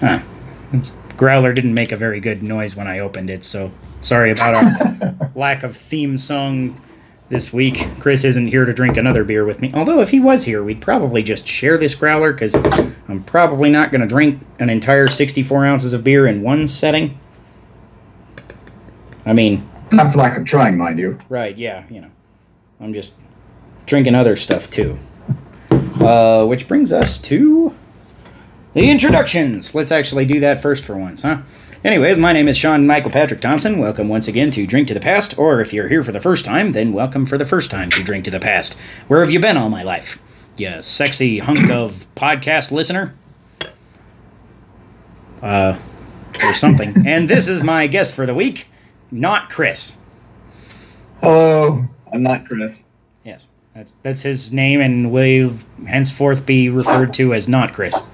[0.00, 0.20] Huh.
[0.72, 4.54] This growler didn't make a very good noise when I opened it, so sorry about
[4.56, 6.78] our lack of theme song
[7.28, 7.86] this week.
[7.98, 9.70] Chris isn't here to drink another beer with me.
[9.74, 12.54] Although, if he was here, we'd probably just share this growler because
[13.08, 17.18] I'm probably not going to drink an entire 64 ounces of beer in one setting.
[19.24, 21.18] I mean, Not for lack of trying, mind you.
[21.28, 22.10] Right, yeah, you know.
[22.80, 23.14] I'm just
[23.86, 24.98] drinking other stuff too.
[25.70, 27.74] Uh, which brings us to
[28.76, 29.74] the introductions.
[29.74, 31.40] Let's actually do that first for once, huh?
[31.82, 33.78] Anyways, my name is Sean Michael Patrick Thompson.
[33.78, 36.44] Welcome once again to Drink to the Past, or if you're here for the first
[36.44, 38.78] time, then welcome for the first time to Drink to the Past.
[39.08, 40.22] Where have you been all my life?
[40.58, 43.14] You sexy hunk of podcast listener?
[45.40, 45.78] Uh,
[46.44, 46.92] or something.
[47.06, 48.68] and this is my guest for the week,
[49.10, 50.02] not Chris.
[51.22, 52.90] Hello, I'm not Chris.
[53.24, 55.54] Yes, that's that's his name, and will
[55.88, 58.12] henceforth be referred to as not Chris.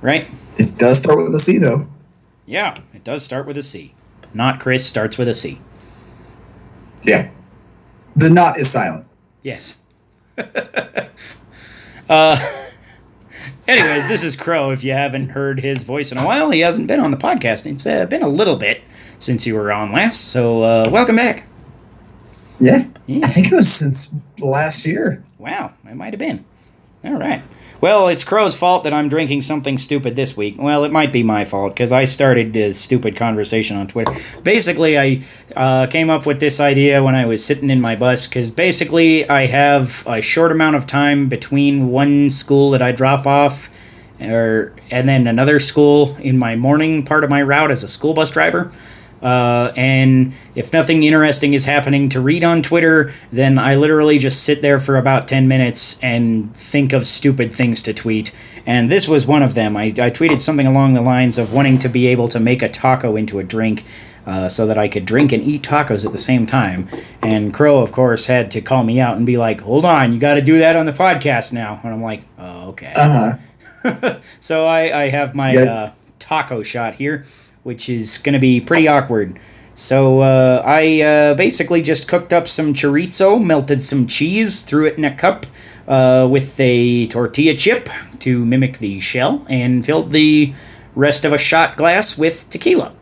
[0.00, 0.28] Right?
[0.58, 1.88] It does start with a C, though.
[2.46, 3.94] Yeah, it does start with a C.
[4.32, 5.58] Not Chris starts with a C.
[7.02, 7.30] Yeah.
[8.16, 9.06] The not is silent.
[9.42, 9.82] Yes.
[10.38, 12.36] uh,
[13.68, 14.70] anyways, this is Crow.
[14.70, 17.70] If you haven't heard his voice in a while, he hasn't been on the podcast.
[17.70, 21.46] It's uh, been a little bit since you were on last, so uh, welcome back.
[22.60, 22.78] Yeah.
[23.06, 23.24] Yeah.
[23.24, 25.22] I think it was since last year.
[25.38, 26.44] Wow, it might have been.
[27.04, 27.42] All right.
[27.80, 30.56] Well, it's Crow's fault that I'm drinking something stupid this week.
[30.58, 34.12] Well, it might be my fault because I started this stupid conversation on Twitter.
[34.42, 35.22] Basically, I
[35.54, 39.28] uh, came up with this idea when I was sitting in my bus because basically
[39.28, 43.70] I have a short amount of time between one school that I drop off
[44.20, 48.12] or and then another school in my morning part of my route as a school
[48.12, 48.72] bus driver.
[49.22, 54.44] Uh, and if nothing interesting is happening to read on Twitter, then I literally just
[54.44, 58.34] sit there for about 10 minutes and think of stupid things to tweet.
[58.66, 59.76] And this was one of them.
[59.76, 62.68] I, I tweeted something along the lines of wanting to be able to make a
[62.68, 63.84] taco into a drink.
[64.26, 66.86] Uh, so that I could drink and eat tacos at the same time.
[67.22, 70.18] And Crow, of course, had to call me out and be like, hold on, you
[70.20, 71.80] got to do that on the podcast now.
[71.82, 72.92] And I'm like, oh, okay.
[72.94, 73.32] Uh
[73.82, 74.18] huh.
[74.38, 75.60] So I, I have my Yeah.
[75.62, 77.24] uh, taco shot here,
[77.68, 79.38] which is going to be pretty awkward.
[79.74, 84.96] So uh, I uh, basically just cooked up some chorizo, melted some cheese, threw it
[84.96, 85.44] in a cup
[85.86, 87.90] uh, with a tortilla chip
[88.20, 90.54] to mimic the shell, and filled the
[90.96, 92.94] rest of a shot glass with tequila.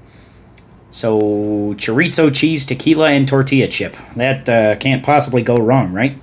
[0.91, 3.95] So chorizo, cheese, tequila, and tortilla chip.
[4.17, 6.19] That uh, can't possibly go wrong, right?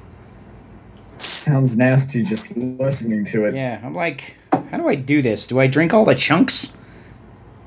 [1.15, 3.55] Sounds nasty just listening to it.
[3.55, 4.35] Yeah, I'm like,
[4.69, 5.47] how do I do this?
[5.47, 6.82] Do I drink all the chunks?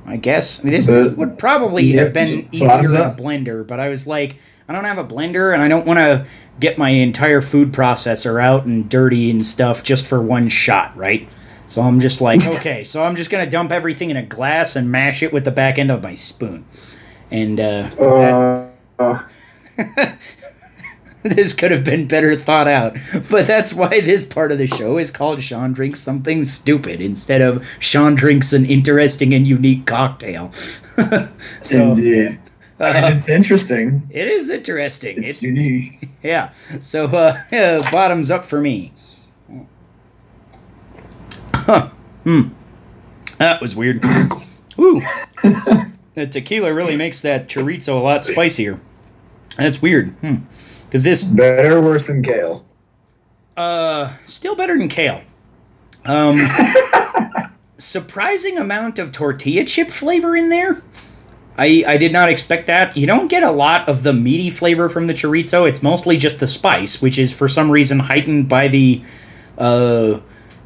[0.07, 0.61] I guess.
[0.61, 4.07] I mean, this would probably yeah, have been easier in a blender, but I was
[4.07, 4.37] like,
[4.69, 6.27] I don't have a blender, and I don't want to
[6.61, 11.29] get my entire food processor out and dirty and stuff just for one shot, right?
[11.67, 14.91] So I'm just like, okay, so I'm just gonna dump everything in a glass and
[14.91, 16.65] mash it with the back end of my spoon,
[17.31, 19.19] and uh, that- Uh,
[21.35, 22.95] this could have been better thought out.
[23.31, 27.41] But that's why this part of the show is called Sean Drinks Something Stupid instead
[27.41, 30.53] of Sean Drinks an Interesting and Unique Cocktail.
[30.53, 32.39] so indeed.
[32.79, 34.07] and it's interesting.
[34.11, 35.19] it is interesting.
[35.19, 36.09] It's It's, unique.
[36.23, 36.53] yeah.
[36.81, 38.93] So uh, yeah, bottoms up for me.
[41.55, 41.89] Huh.
[42.25, 42.49] Hmm.
[43.39, 43.97] That was weird.
[44.79, 45.01] Ooh.
[46.15, 48.81] the tequila really makes that chorizo a lot spicier.
[49.57, 50.09] That's weird.
[50.21, 50.37] Hmm.
[50.97, 52.65] Because this Better or worse than kale?
[53.55, 55.21] Uh, still better than kale.
[56.07, 56.35] Um,
[57.77, 60.81] surprising amount of tortilla chip flavor in there.
[61.59, 62.97] I I did not expect that.
[62.97, 65.69] You don't get a lot of the meaty flavor from the chorizo.
[65.69, 69.03] It's mostly just the spice, which is for some reason heightened by the
[69.59, 70.21] uh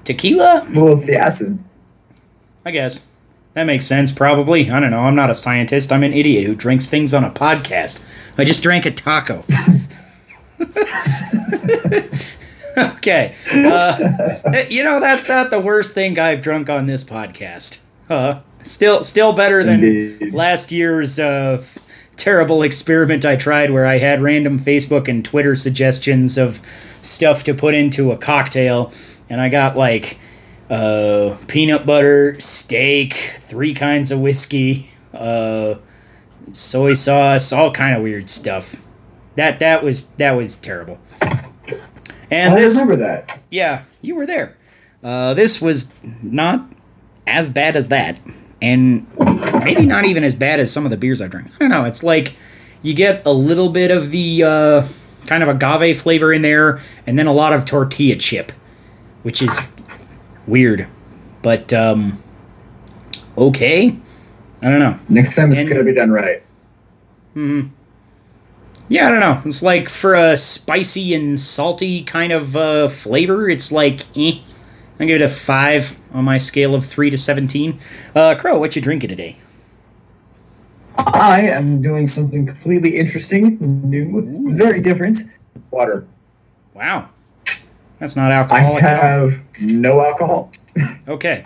[0.04, 0.64] tequila.
[0.72, 1.58] Well, it's the acid.
[2.64, 3.04] I guess
[3.54, 4.12] that makes sense.
[4.12, 4.70] Probably.
[4.70, 5.00] I don't know.
[5.00, 5.90] I'm not a scientist.
[5.90, 8.06] I'm an idiot who drinks things on a podcast.
[8.38, 9.42] I just drank a taco.
[12.96, 13.34] okay.
[13.54, 17.82] Uh, you know that's not the worst thing I've drunk on this podcast.
[18.08, 20.34] Uh, still, still better than Indeed.
[20.34, 21.62] last year's uh,
[22.16, 27.54] terrible experiment I tried where I had random Facebook and Twitter suggestions of stuff to
[27.54, 28.92] put into a cocktail,
[29.28, 30.18] and I got like
[30.68, 35.74] uh, peanut butter, steak, three kinds of whiskey, uh,
[36.52, 38.76] soy sauce, all kind of weird stuff.
[39.40, 40.98] That that was that was terrible.
[42.30, 43.40] And I this, remember that.
[43.50, 44.54] yeah, you were there.
[45.02, 46.66] Uh, this was not
[47.26, 48.20] as bad as that,
[48.60, 49.06] and
[49.64, 51.48] maybe not even as bad as some of the beers I've drank.
[51.54, 51.84] I don't know.
[51.86, 52.34] It's like
[52.82, 54.86] you get a little bit of the uh,
[55.26, 58.52] kind of agave flavor in there, and then a lot of tortilla chip,
[59.22, 59.72] which is
[60.46, 60.86] weird.
[61.42, 62.18] But um,
[63.38, 63.96] okay.
[64.62, 64.96] I don't know.
[65.08, 66.42] Next time it's And- gonna be done right.
[68.90, 69.40] Yeah, I don't know.
[69.44, 74.40] It's like for a spicy and salty kind of uh, flavor, it's like eh.
[74.98, 77.78] I give it a five on my scale of three to seventeen.
[78.16, 79.36] Uh, Crow, what you drinking today?
[80.98, 85.18] I am doing something completely interesting, new, very different.
[85.70, 86.04] Water.
[86.74, 87.10] Wow,
[88.00, 88.58] that's not alcohol.
[88.58, 88.82] I alcoholic.
[88.82, 89.30] at all.
[89.30, 90.52] have no alcohol.
[91.06, 91.44] Okay.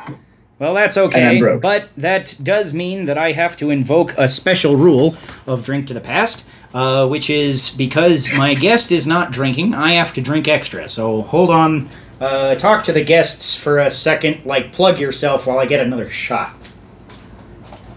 [0.59, 1.59] Well, that's okay.
[1.61, 5.95] But that does mean that I have to invoke a special rule of drink to
[5.95, 10.49] the past, uh, which is because my guest is not drinking, I have to drink
[10.49, 10.89] extra.
[10.89, 11.89] So hold on.
[12.21, 14.45] Uh, talk to the guests for a second.
[14.45, 16.53] Like, plug yourself while I get another shot.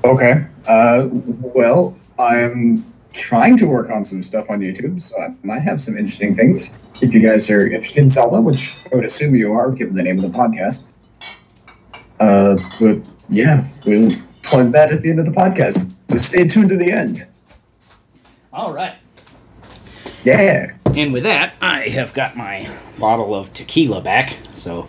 [0.03, 0.45] Okay.
[0.67, 1.07] Uh,
[1.55, 2.83] well, I'm
[3.13, 6.77] trying to work on some stuff on YouTube, so I might have some interesting things.
[7.01, 10.03] If you guys are interested in Zelda, which I would assume you are, given the
[10.03, 10.91] name of the podcast.
[12.19, 12.97] Uh, but
[13.29, 14.11] yeah, we'll
[14.43, 15.93] plug that at the end of the podcast.
[16.09, 17.19] So stay tuned to the end.
[18.57, 18.95] All right.
[20.23, 20.75] Yeah.
[20.95, 22.67] And with that, I have got my
[22.99, 24.31] bottle of tequila back.
[24.49, 24.87] So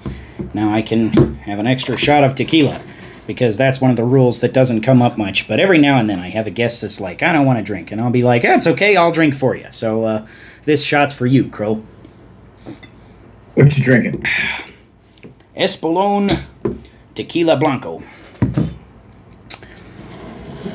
[0.55, 2.81] now I can have an extra shot of tequila.
[3.27, 5.47] Because that's one of the rules that doesn't come up much.
[5.47, 7.63] But every now and then I have a guest that's like, I don't want to
[7.63, 7.93] drink.
[7.93, 9.67] And I'll be like, that's okay, I'll drink for you.
[9.71, 10.27] So uh,
[10.65, 11.75] this shot's for you, Crow.
[13.53, 14.25] What you drinking?
[15.55, 16.31] Espolón
[17.15, 18.01] Tequila Blanco.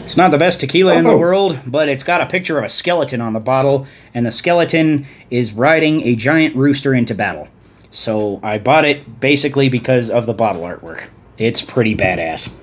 [0.05, 1.17] It's not the best tequila in the Oh.
[1.17, 5.05] world, but it's got a picture of a skeleton on the bottle, and the skeleton
[5.31, 7.47] is riding a giant rooster into battle.
[7.89, 11.09] So I bought it basically because of the bottle artwork.
[11.37, 12.59] It's pretty badass.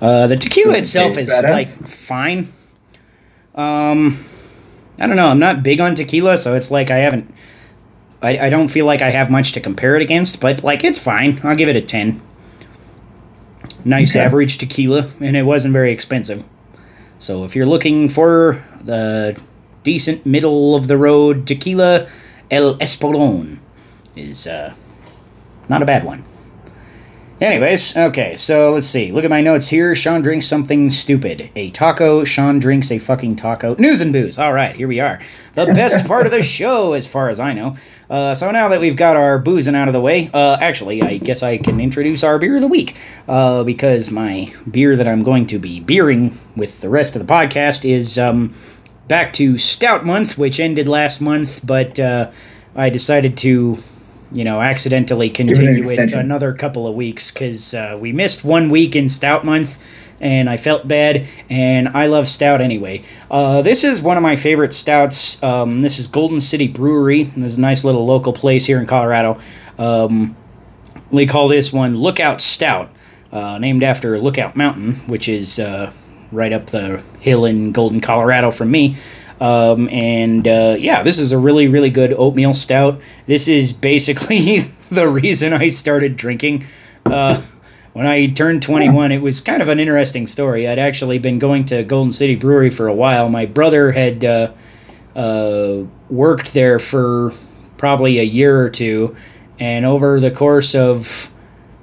[0.00, 1.52] Uh, the tequila itself is badass?
[1.52, 2.48] like fine.
[3.54, 4.18] Um,
[4.98, 5.28] I don't know.
[5.28, 7.32] I'm not big on tequila, so it's like I haven't.
[8.20, 10.98] I, I don't feel like I have much to compare it against, but like it's
[10.98, 11.38] fine.
[11.44, 12.20] I'll give it a ten.
[13.84, 14.24] Nice Okay.
[14.24, 16.44] average tequila, and it wasn't very expensive.
[17.18, 19.40] So if you're looking for the
[19.82, 22.06] decent middle of the road tequila,
[22.50, 23.58] El Espolón
[24.16, 24.74] is uh,
[25.68, 26.22] not a bad one.
[27.42, 29.10] Anyways, okay, so let's see.
[29.10, 29.96] Look at my notes here.
[29.96, 31.50] Sean drinks something stupid.
[31.56, 32.22] A taco.
[32.22, 33.74] Sean drinks a fucking taco.
[33.80, 34.38] News and booze.
[34.38, 35.20] All right, here we are.
[35.54, 37.76] The best part of the show, as far as I know.
[38.08, 41.16] Uh, so now that we've got our boozing out of the way, uh, actually, I
[41.16, 42.96] guess I can introduce our beer of the week.
[43.26, 47.32] Uh, because my beer that I'm going to be beering with the rest of the
[47.32, 48.54] podcast is um,
[49.08, 52.30] back to Stout Month, which ended last month, but uh,
[52.76, 53.78] I decided to
[54.32, 56.20] you know, accidentally continue it extension.
[56.20, 60.56] another couple of weeks because uh, we missed one week in Stout Month, and I
[60.56, 61.26] felt bad.
[61.50, 63.02] And I love Stout anyway.
[63.30, 65.42] Uh, this is one of my favorite stouts.
[65.42, 67.24] Um, this is Golden City Brewery.
[67.24, 69.38] There's a nice little local place here in Colorado.
[69.78, 70.36] Um,
[71.12, 72.90] they call this one Lookout Stout,
[73.32, 75.92] uh, named after Lookout Mountain, which is uh,
[76.30, 78.96] right up the hill in Golden, Colorado from me.
[79.42, 83.00] Um, and uh, yeah, this is a really, really good oatmeal stout.
[83.26, 84.58] This is basically
[84.90, 86.64] the reason I started drinking.
[87.04, 87.42] Uh,
[87.92, 90.68] when I turned 21, it was kind of an interesting story.
[90.68, 93.28] I'd actually been going to Golden City Brewery for a while.
[93.28, 94.52] My brother had uh,
[95.16, 97.32] uh, worked there for
[97.78, 99.16] probably a year or two,
[99.58, 101.30] and over the course of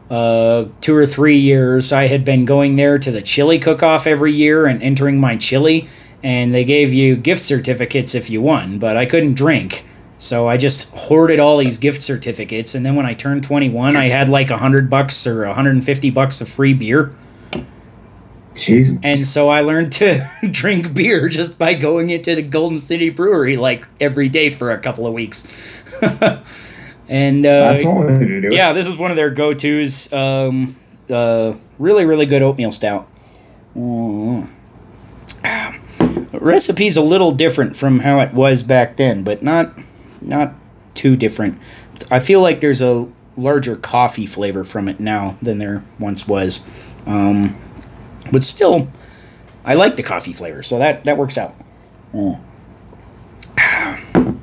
[0.09, 4.07] uh, two or three years, I had been going there to the chili cook off
[4.07, 5.89] every year and entering my chili,
[6.23, 9.85] and they gave you gift certificates if you won, but I couldn't drink.
[10.17, 14.09] So I just hoarded all these gift certificates, and then when I turned 21, I
[14.09, 17.11] had like a hundred bucks or 150 bucks of free beer.
[18.53, 18.99] Jeez.
[19.01, 20.21] And so I learned to
[20.51, 24.77] drink beer just by going into the Golden City Brewery like every day for a
[24.77, 26.01] couple of weeks.
[27.07, 28.53] and uh, That's one way to do it.
[28.53, 30.11] yeah, this is one of their go tos.
[30.11, 30.75] Um,
[31.09, 33.07] uh, really, really good oatmeal stout.
[33.77, 34.49] Mm.
[36.31, 39.71] Recipe's a little different from how it was back then, but not
[40.21, 40.53] not
[40.93, 41.57] too different.
[42.11, 46.93] I feel like there's a larger coffee flavor from it now than there once was.
[47.05, 47.55] Um,
[48.31, 48.89] but still,
[49.65, 51.55] I like the coffee flavor, so that that works out.
[52.13, 52.39] Mm.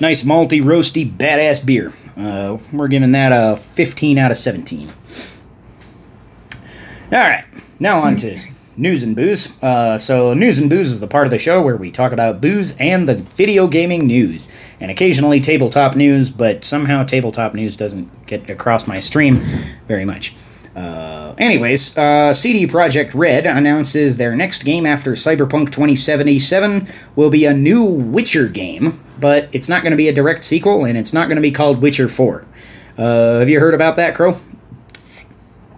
[0.00, 1.92] Nice malty, roasty, badass beer.
[2.16, 4.88] Uh, we're giving that a 15 out of 17.
[7.10, 7.44] All right,
[7.80, 8.36] now on to
[8.78, 9.60] news and booze.
[9.62, 12.40] Uh, so, news and booze is the part of the show where we talk about
[12.40, 18.26] booze and the video gaming news, and occasionally tabletop news, but somehow tabletop news doesn't
[18.26, 19.36] get across my stream
[19.86, 20.34] very much.
[20.76, 27.44] Uh, anyways, uh, CD Projekt Red announces their next game after Cyberpunk 2077 will be
[27.44, 31.12] a new Witcher game, but it's not going to be a direct sequel, and it's
[31.12, 32.44] not going to be called Witcher 4.
[32.96, 34.38] Uh, have you heard about that, Crow?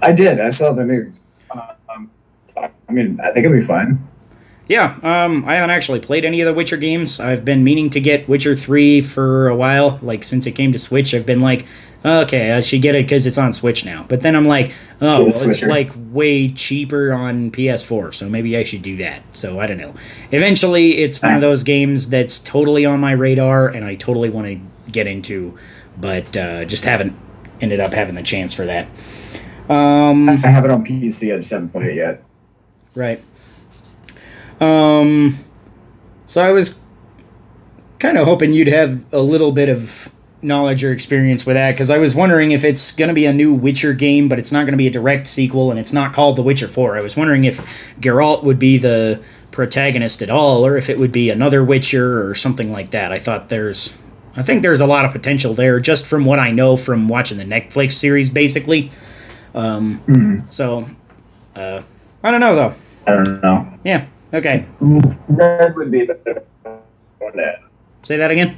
[0.02, 0.38] I did.
[0.38, 1.19] I saw the news.
[2.90, 4.00] I mean, I think it'll be fine.
[4.68, 7.18] Yeah, um, I haven't actually played any of the Witcher games.
[7.18, 9.98] I've been meaning to get Witcher 3 for a while.
[10.00, 11.66] Like, since it came to Switch, I've been like,
[12.04, 14.06] okay, I should get it because it's on Switch now.
[14.08, 18.62] But then I'm like, oh, well, it's like way cheaper on PS4, so maybe I
[18.62, 19.22] should do that.
[19.36, 19.94] So I don't know.
[20.30, 24.46] Eventually, it's one of those games that's totally on my radar and I totally want
[24.46, 25.58] to get into,
[26.00, 27.14] but uh, just haven't
[27.60, 28.86] ended up having the chance for that.
[29.68, 31.32] Um, I have it on PC.
[31.32, 32.22] I just haven't played it yet.
[32.94, 33.22] Right.
[34.60, 35.34] Um,
[36.26, 36.82] so I was
[37.98, 40.10] kind of hoping you'd have a little bit of
[40.42, 43.32] knowledge or experience with that because I was wondering if it's going to be a
[43.32, 46.12] new Witcher game, but it's not going to be a direct sequel and it's not
[46.12, 46.96] called The Witcher 4.
[46.96, 47.58] I was wondering if
[48.00, 52.34] Geralt would be the protagonist at all or if it would be another Witcher or
[52.34, 53.12] something like that.
[53.12, 54.00] I thought there's
[54.36, 57.36] I think there's a lot of potential there just from what I know from watching
[57.36, 58.90] the Netflix series basically.
[59.54, 60.48] Um, mm-hmm.
[60.50, 60.86] so
[61.56, 61.82] uh,
[62.22, 62.74] I don't know though.
[63.06, 63.72] I don't know.
[63.84, 64.06] Yeah.
[64.32, 64.66] Okay.
[65.28, 66.44] Red would be better.
[68.02, 68.56] Say that again.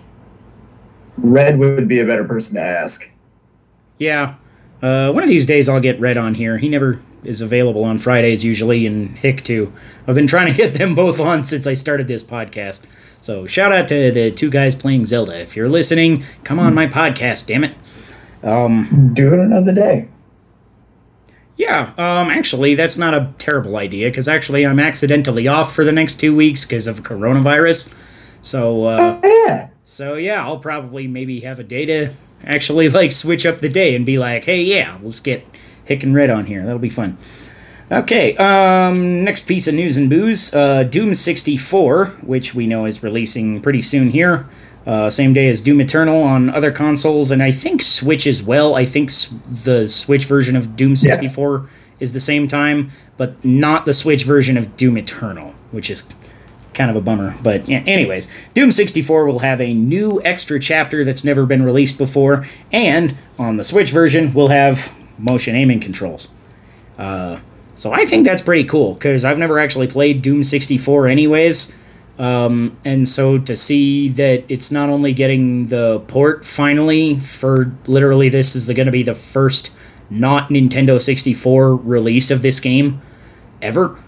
[1.19, 3.13] Red would be a better person to ask.
[3.99, 4.37] Yeah.
[4.83, 6.59] Uh, one of these days I'll get Red on here.
[6.59, 9.73] He never is available on Fridays usually, and Hick too.
[10.09, 12.87] I've been trying to get them both on since I started this podcast.
[13.23, 15.41] So shout out to the two guys playing Zelda.
[15.41, 17.77] If you're listening, come on my podcast, damn it.
[18.43, 20.09] Um, Do it another day.
[21.57, 25.93] Yeah, um, actually, that's not a terrible idea because actually I'm accidentally off for the
[25.93, 27.95] next two weeks because of coronavirus.
[28.45, 29.69] So, uh, oh, yeah.
[29.85, 32.11] So yeah, I'll probably maybe have a day to
[32.45, 35.45] actually like switch up the day and be like, hey, yeah, let's get
[35.85, 36.65] Hick and Red on here.
[36.65, 37.19] That'll be fun.
[37.91, 40.55] Okay, um, next piece of news and booze.
[40.55, 44.47] Uh, Doom 64, which we know is releasing pretty soon here.
[44.87, 48.75] Uh, same day as Doom Eternal on other consoles, and I think Switch as well.
[48.75, 51.67] I think the Switch version of Doom 64 yeah.
[52.01, 56.09] is the same time, but not the Switch version of Doom Eternal, which is
[56.75, 57.35] kind of a bummer.
[57.43, 61.97] But yeah, anyways, Doom 64 will have a new extra chapter that's never been released
[61.97, 66.29] before, and on the Switch version, we'll have motion aiming controls.
[66.99, 67.39] Uh,
[67.77, 71.77] so I think that's pretty cool because I've never actually played Doom 64 anyways.
[72.19, 78.29] Um, and so to see that it's not only getting the port finally for literally
[78.29, 79.77] this is going to be the first
[80.11, 83.01] not Nintendo 64 release of this game
[83.63, 83.99] ever.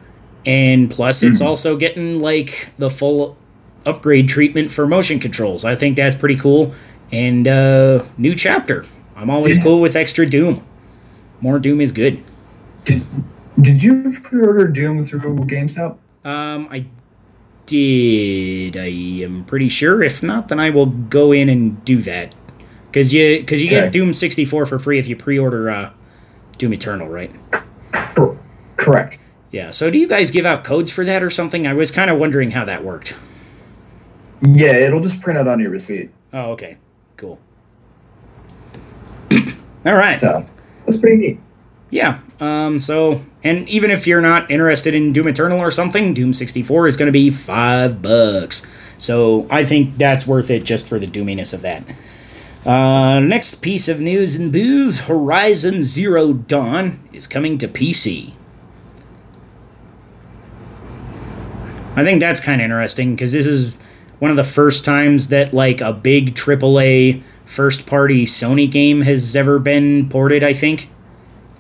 [0.44, 1.46] And plus it's hmm.
[1.46, 3.38] also getting like the full
[3.87, 5.64] upgrade treatment for motion controls.
[5.64, 6.75] I think that's pretty cool.
[7.11, 8.84] And uh new chapter.
[9.16, 10.62] I'm always cool with extra doom.
[11.40, 12.23] More doom is good.
[12.84, 13.02] Did,
[13.61, 15.96] did you pre-order doom through gamestop?
[16.25, 16.84] Um i
[17.66, 18.87] did i
[19.23, 22.35] am pretty sure if not then i will go in and do that
[22.88, 23.85] because you because you okay.
[23.85, 25.90] get doom 64 for free if you pre-order uh
[26.59, 27.30] doom eternal right
[28.76, 29.18] correct
[29.54, 29.71] yeah.
[29.71, 31.64] So do you guys give out codes for that or something?
[31.64, 33.16] I was kind of wondering how that worked.
[34.42, 36.11] Yeah, it'll just print out on your receipt.
[36.33, 36.76] Oh, okay.
[37.16, 37.38] Cool.
[39.87, 40.21] All right.
[40.21, 40.44] So
[40.78, 41.38] that's pretty neat.
[41.90, 42.18] Yeah.
[42.40, 46.88] Um, so, and even if you're not interested in Doom Eternal or something, Doom 64
[46.88, 48.66] is going to be five bucks.
[48.98, 51.84] So I think that's worth it just for the doominess of that.
[52.66, 58.32] Uh, next piece of news and booze Horizon Zero Dawn is coming to PC.
[61.96, 63.76] I think that's kind of interesting because this is
[64.18, 69.36] one of the first times that like a big AAA first party Sony game has
[69.36, 70.42] ever been ported.
[70.42, 70.88] I think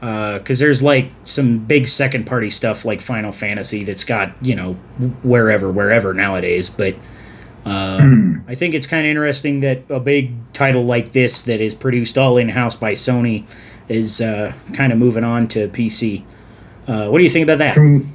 [0.04, 4.54] because uh, there's like some big second party stuff like Final Fantasy that's got you
[4.54, 4.74] know
[5.22, 6.94] wherever wherever nowadays, but.
[7.66, 7.98] Uh,
[8.46, 12.18] I think it's kind of interesting that a big title like this that is produced
[12.18, 13.48] all in house by Sony
[13.88, 16.24] is uh, kind of moving on to PC.
[16.86, 17.72] Uh, what do you think about that?
[17.72, 18.12] From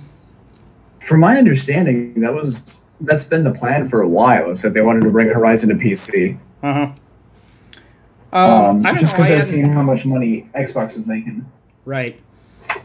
[0.99, 4.51] from my understanding, that was that's been the plan for a while.
[4.51, 6.37] Is that they wanted to bring Horizon to PC.
[6.61, 6.91] Uh huh.
[8.31, 11.43] Um, um, just because they're seeing how much money Xbox is making.
[11.85, 12.19] Right.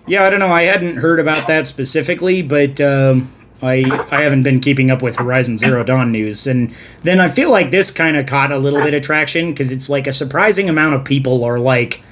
[0.07, 0.53] Yeah, I don't know.
[0.53, 3.29] I hadn't heard about that specifically, but um,
[3.63, 6.71] I I haven't been keeping up with Horizon Zero Dawn news, and
[7.03, 9.89] then I feel like this kind of caught a little bit of traction because it's
[9.89, 12.03] like a surprising amount of people are like,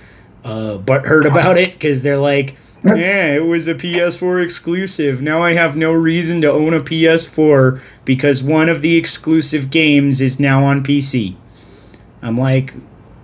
[0.45, 5.23] uh, but heard about it because they're like, yeah, it was a PS4 exclusive.
[5.23, 10.21] Now I have no reason to own a PS4 because one of the exclusive games
[10.21, 11.37] is now on PC.
[12.23, 12.73] I'm like,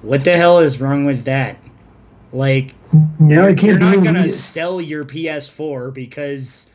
[0.02, 1.58] what the hell is wrong with that?
[2.32, 2.74] Like,
[3.18, 6.74] no, I can't you're not gonna sell your PS4 because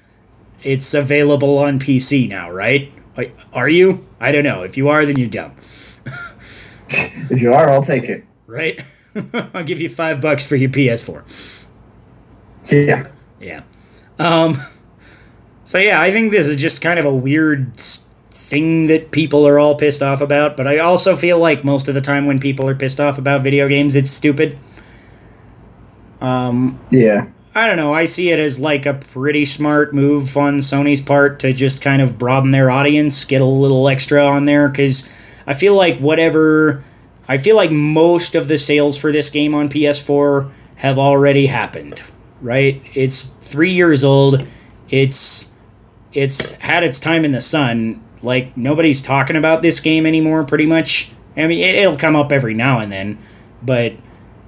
[0.63, 2.91] it's available on PC now, right?
[3.53, 4.05] Are you?
[4.19, 4.63] I don't know.
[4.63, 5.51] If you are, then you're dumb.
[6.89, 8.25] if you are, I'll take it.
[8.47, 8.83] Right?
[9.53, 11.67] I'll give you five bucks for your PS4.
[12.71, 13.11] Yeah.
[13.39, 13.63] Yeah.
[14.19, 14.55] Um,
[15.65, 19.59] So yeah, I think this is just kind of a weird thing that people are
[19.59, 20.57] all pissed off about.
[20.57, 23.41] But I also feel like most of the time when people are pissed off about
[23.41, 24.57] video games, it's stupid.
[26.23, 27.25] Um, Yeah.
[27.55, 27.93] I don't know.
[27.93, 32.01] I see it as like a pretty smart move on Sony's part to just kind
[32.01, 35.07] of broaden their audience, get a little extra on there because
[35.45, 36.83] I feel like whatever.
[37.27, 42.01] I feel like most of the sales for this game on PS4 have already happened,
[42.41, 42.81] right?
[42.95, 44.47] It's 3 years old.
[44.89, 45.51] It's
[46.11, 48.01] it's had its time in the sun.
[48.23, 51.11] Like nobody's talking about this game anymore pretty much.
[51.37, 53.19] I mean, it, it'll come up every now and then,
[53.61, 53.93] but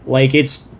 [0.07, 0.73] like it's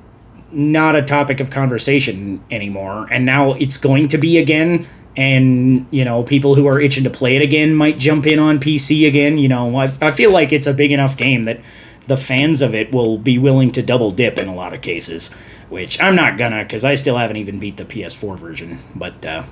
[0.52, 3.08] not a topic of conversation anymore.
[3.12, 4.86] And now it's going to be again.
[5.18, 8.60] And you know people who are itching to play it again might jump in on
[8.60, 9.38] pc again.
[9.38, 11.60] You know i, I feel like it's a big enough game that
[12.08, 15.32] the fans of it will be willing to double dip in a lot of cases
[15.70, 18.78] which i'm not gonna because i still haven't even beat the ps4 version.
[18.96, 19.44] But uh,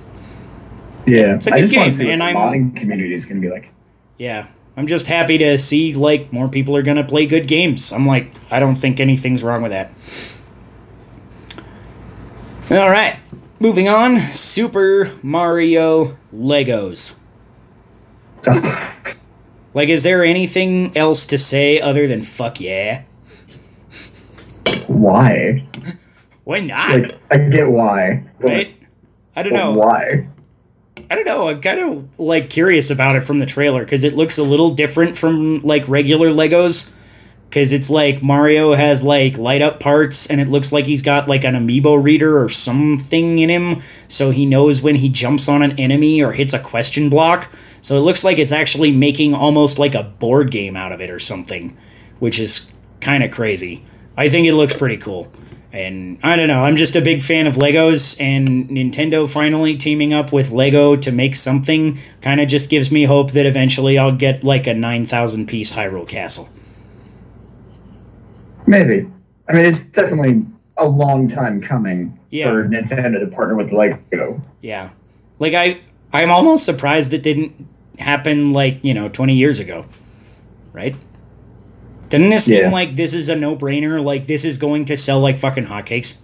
[1.06, 1.34] Yeah.
[1.36, 3.14] It's a I good just game, want to see what and the I'm- modding community
[3.14, 3.72] is going to be like.
[4.18, 4.46] yeah
[4.76, 7.90] i'm just happy to see like more people are gonna play good games.
[7.92, 9.90] I'm like i don't think anything's wrong with that
[12.70, 13.18] all right
[13.60, 17.16] moving on super mario legos
[19.74, 23.02] like is there anything else to say other than fuck yeah
[24.86, 25.66] why?
[26.44, 28.24] why not Like, I get why.
[28.40, 28.76] But, right
[29.36, 30.28] i don't know why?
[31.10, 31.48] I don't know.
[31.48, 34.70] I'm kind of like curious about it from the trailer because it looks a little
[34.70, 36.93] different from like regular Legos.
[37.54, 41.28] Because it's like Mario has like light up parts and it looks like he's got
[41.28, 43.80] like an amiibo reader or something in him.
[44.08, 47.48] So he knows when he jumps on an enemy or hits a question block.
[47.80, 51.10] So it looks like it's actually making almost like a board game out of it
[51.10, 51.76] or something,
[52.18, 53.84] which is kind of crazy.
[54.16, 55.30] I think it looks pretty cool.
[55.72, 60.12] And I don't know, I'm just a big fan of Legos, and Nintendo finally teaming
[60.12, 64.16] up with Lego to make something kind of just gives me hope that eventually I'll
[64.16, 66.48] get like a 9,000 piece Hyrule Castle.
[68.66, 69.10] Maybe.
[69.48, 70.44] I mean, it's definitely
[70.76, 72.44] a long time coming Yeah.
[72.50, 74.42] for Nintendo to partner with Lego.
[74.62, 74.90] Yeah.
[75.38, 75.80] Like, I,
[76.12, 79.86] I'm almost surprised it didn't happen like, you know, 20 years ago.
[80.72, 80.96] Right?
[82.08, 84.02] Doesn't it seem like this is a no brainer?
[84.02, 86.20] Like, this is going to sell like fucking hotcakes?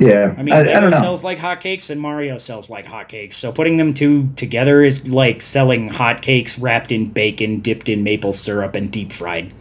[0.00, 0.34] Yeah.
[0.36, 0.98] I mean, I, Lego I don't know.
[0.98, 3.34] sells like hotcakes and Mario sells like hotcakes.
[3.34, 8.32] So putting them two together is like selling hotcakes wrapped in bacon, dipped in maple
[8.32, 9.52] syrup, and deep fried.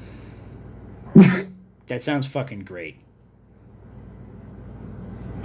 [1.88, 2.98] that sounds fucking great.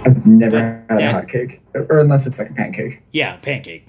[0.05, 3.01] I've never That- had that- a hot cake, or unless it's like a pancake.
[3.11, 3.85] Yeah, pancake.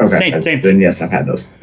[0.00, 1.50] Okay, Same- same then yes, I've had those.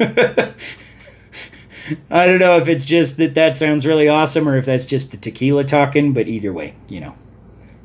[2.10, 5.10] I don't know if it's just that that sounds really awesome or if that's just
[5.10, 7.14] the tequila talking, but either way, you know.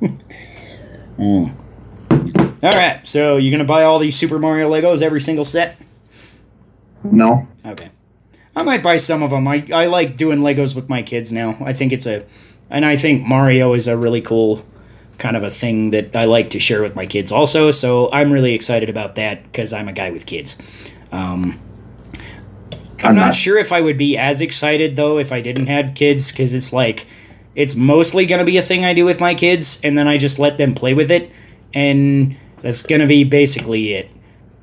[1.17, 1.49] Mm.
[2.61, 5.77] All right, so you're gonna buy all these Super Mario Legos, every single set?
[7.05, 7.89] No, Okay.
[8.55, 9.47] I might buy some of them.
[9.47, 11.57] I, I like doing Legos with my kids now.
[11.61, 12.25] I think it's a,
[12.69, 14.63] and I think Mario is a really cool
[15.17, 17.71] kind of a thing that I like to share with my kids also.
[17.71, 20.91] So I'm really excited about that because I'm a guy with kids.
[21.11, 21.59] Um,
[23.03, 23.35] I'm, I'm not, not.
[23.35, 26.71] sure if I would be as excited though if I didn't have kids because it's
[26.71, 27.07] like,
[27.55, 30.17] it's mostly going to be a thing I do with my kids and then I
[30.17, 31.31] just let them play with it.
[31.73, 34.09] And that's going to be basically it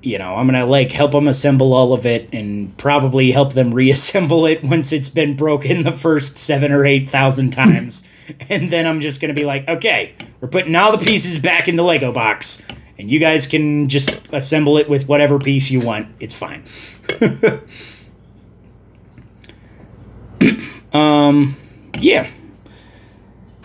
[0.02, 3.72] you know, I'm gonna like help them assemble all of it and probably help them
[3.74, 8.08] reassemble it once it's been broken the first seven or eight thousand times.
[8.48, 11.76] and then I'm just gonna be like, okay, we're putting all the pieces back in
[11.76, 12.66] the Lego box.
[12.98, 16.08] And you guys can just assemble it with whatever piece you want.
[16.20, 16.62] It's fine.
[20.92, 21.56] um,
[21.98, 22.28] yeah.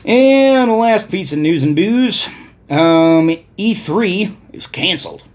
[0.05, 2.27] And the last piece of news and booze.
[2.69, 5.26] Um, E3 is canceled.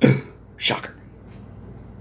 [0.56, 0.94] Shocker.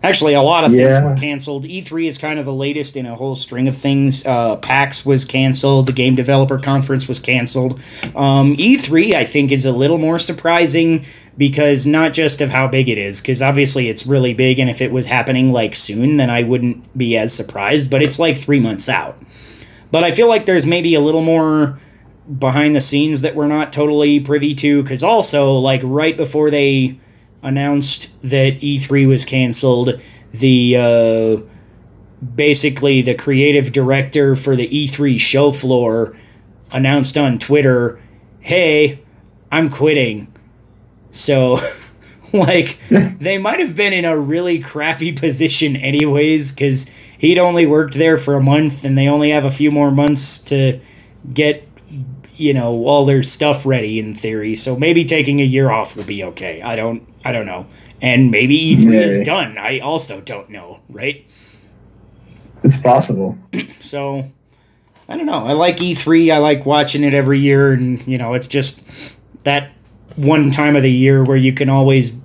[0.03, 1.65] Actually, a lot of things were canceled.
[1.65, 4.25] E3 is kind of the latest in a whole string of things.
[4.25, 5.87] Uh, PAX was canceled.
[5.87, 7.73] The Game Developer Conference was canceled.
[8.15, 11.03] Um, E3, I think, is a little more surprising
[11.35, 14.81] because not just of how big it is, because obviously it's really big, and if
[14.81, 17.89] it was happening like soon, then I wouldn't be as surprised.
[17.89, 19.17] But it's like three months out.
[19.91, 21.79] But I feel like there's maybe a little more
[22.39, 26.99] behind the scenes that we're not totally privy to, because also, like, right before they
[27.47, 29.99] announced that E3 was canceled,
[30.31, 31.41] the uh,
[32.35, 36.15] basically the creative director for the E3 show floor
[36.71, 37.99] announced on Twitter,
[38.39, 38.99] "Hey,
[39.51, 40.27] I'm quitting."
[41.09, 41.57] So,
[42.33, 47.93] like, they might have been in a really crappy position, anyways, because he'd only worked
[47.95, 50.79] there for a month, and they only have a few more months to
[51.33, 51.63] get
[52.35, 54.55] you know all their stuff ready in theory.
[54.55, 56.61] So maybe taking a year off will be okay.
[56.61, 57.67] I don't I don't know.
[58.01, 59.57] And maybe E3 is done.
[59.57, 61.25] I also don't know, right?
[62.63, 63.37] It's possible.
[63.79, 64.23] So
[65.09, 65.45] I don't know.
[65.45, 66.33] I like E3.
[66.33, 69.71] I like watching it every year and you know, it's just that
[70.15, 72.17] one time of the year where you can always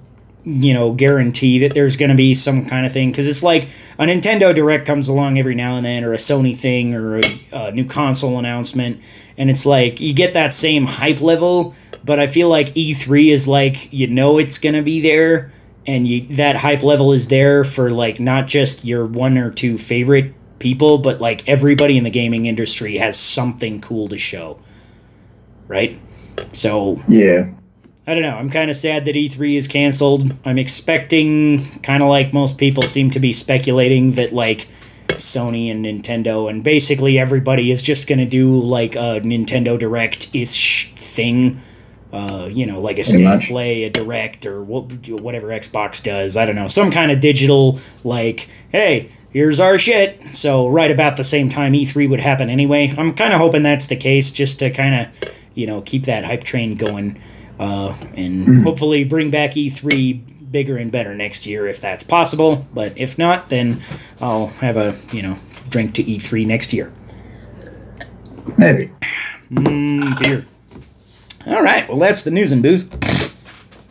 [0.44, 3.64] you know guarantee that there's going to be some kind of thing because it's like
[3.98, 7.22] a Nintendo Direct comes along every now and then or a Sony thing or a,
[7.52, 9.00] a new console announcement
[9.36, 13.48] and it's like you get that same hype level but I feel like E3 is
[13.48, 15.52] like you know it's going to be there
[15.86, 19.76] and you that hype level is there for like not just your one or two
[19.76, 24.58] favorite people but like everybody in the gaming industry has something cool to show
[25.66, 25.98] right
[26.52, 27.54] so Yeah.
[28.04, 28.36] I don't know.
[28.36, 30.32] I'm kind of sad that E3 is canceled.
[30.44, 34.66] I'm expecting, kind of like most people seem to be speculating, that like
[35.08, 40.34] Sony and Nintendo and basically everybody is just going to do like a Nintendo Direct
[40.34, 41.60] ish thing.
[42.12, 46.36] Uh, you know, like a state play, a direct, or what, whatever Xbox does.
[46.36, 46.68] I don't know.
[46.68, 50.22] Some kind of digital, like, hey, here's our shit.
[50.26, 52.92] So, right about the same time E3 would happen anyway.
[52.98, 56.26] I'm kind of hoping that's the case just to kind of, you know, keep that
[56.26, 57.18] hype train going
[57.58, 62.66] uh, and hopefully bring back E3 bigger and better next year if that's possible.
[62.74, 63.80] But if not, then
[64.20, 65.36] I'll have a you know
[65.70, 66.92] drink to E3 next year.
[68.58, 68.90] Maybe.
[69.50, 70.44] Mm, beer.
[71.46, 72.88] All right, well that's the news and booze.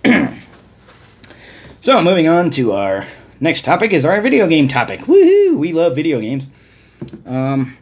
[1.82, 3.06] so moving on to our
[3.40, 5.02] next topic is our video game topic.
[5.02, 5.58] Woohoo!
[5.58, 6.50] We love video games.
[7.26, 7.76] Um,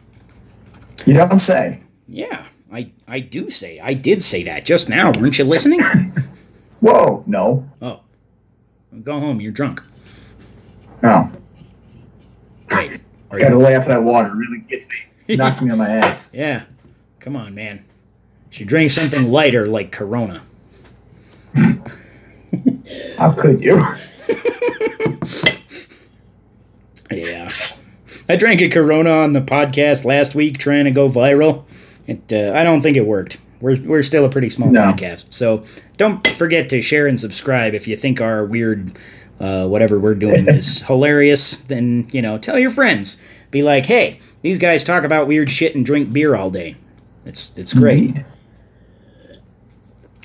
[1.06, 1.82] You don't say.
[2.08, 5.12] yeah, I I do say I did say that just now.
[5.20, 5.80] Weren't you listening?
[6.80, 7.20] Whoa.
[7.26, 7.68] No.
[7.82, 8.00] oh,
[9.04, 9.40] go home.
[9.40, 9.82] You're drunk.
[11.02, 11.30] No.
[12.72, 12.98] Wait,
[13.38, 14.28] Gotta lay off that water.
[14.28, 15.36] It really gets me.
[15.36, 16.32] Knocks me on my ass.
[16.34, 16.64] Yeah,
[17.20, 17.84] come on, man.
[18.50, 20.42] Should drink something lighter like Corona.
[23.18, 23.80] How could you?
[27.12, 27.48] Yeah.
[28.28, 31.64] I drank a Corona on the podcast last week trying to go viral.
[32.06, 33.38] It, uh, I don't think it worked.
[33.60, 34.80] We're, we're still a pretty small No.
[34.80, 35.32] podcast.
[35.34, 35.64] So
[35.96, 38.92] don't forget to share and subscribe if you think our weird,
[39.40, 41.56] uh, whatever we're doing is hilarious.
[41.64, 43.22] Then, you know, tell your friends.
[43.50, 46.76] Be like, hey, these guys talk about weird shit and drink beer all day.
[47.26, 47.98] It's, it's great.
[48.10, 48.24] Indeed.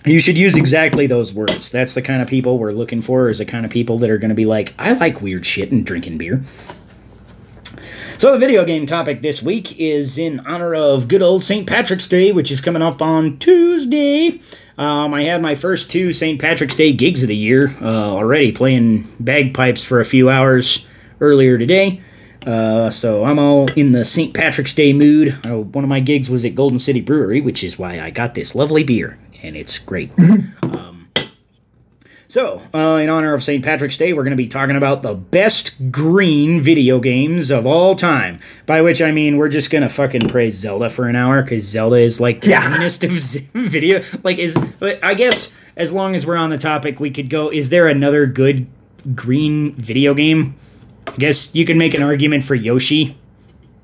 [0.06, 1.72] You should use exactly those words.
[1.72, 4.20] That's the kind of people we're looking for, is the kind of people that are
[4.20, 6.44] going to be like, I like weird shit and drinking beer.
[8.18, 11.68] So, the video game topic this week is in honor of good old St.
[11.68, 14.40] Patrick's Day, which is coming up on Tuesday.
[14.78, 16.40] Um, I had my first two St.
[16.40, 20.86] Patrick's Day gigs of the year uh, already, playing bagpipes for a few hours
[21.20, 22.00] earlier today.
[22.46, 24.34] Uh, so I'm all in the St.
[24.34, 25.36] Patrick's Day mood.
[25.46, 28.36] Uh, one of my gigs was at Golden City Brewery, which is why I got
[28.36, 30.14] this lovely beer, and it's great.
[30.64, 31.08] um,
[32.28, 33.64] so, uh, in honor of St.
[33.64, 37.94] Patrick's Day, we're going to be talking about the best green video games of all
[37.94, 38.40] time.
[38.66, 41.64] By which I mean we're just going to fucking praise Zelda for an hour because
[41.64, 42.68] Zelda is like the Yeah.
[42.68, 44.02] greenest of z- video.
[44.24, 44.58] Like is,
[45.04, 47.50] I guess as long as we're on the topic, we could go.
[47.52, 48.66] Is there another good
[49.14, 50.56] green video game?
[51.08, 53.16] I guess you can make an argument for Yoshi,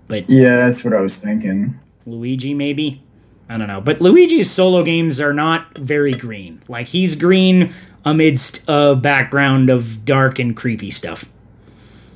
[0.08, 1.76] but Yeah, that's what I was thinking.
[2.08, 3.04] Luigi maybe.
[3.52, 6.62] I don't know, but Luigi's solo games are not very green.
[6.70, 7.70] Like he's green
[8.06, 11.26] amidst a background of dark and creepy stuff.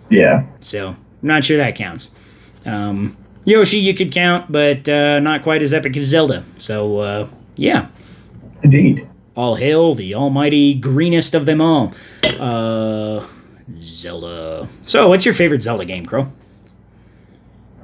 [0.09, 0.43] Yeah.
[0.61, 2.61] So I'm not sure that counts.
[2.65, 6.41] Um, Yoshi you could count, but uh, not quite as epic as Zelda.
[6.57, 7.89] So uh, yeah,
[8.63, 9.05] Indeed.
[9.35, 11.93] all hail the almighty greenest of them all,
[12.39, 13.27] uh,
[13.81, 14.65] Zelda.
[14.85, 16.27] So what's your favorite Zelda game, Crow?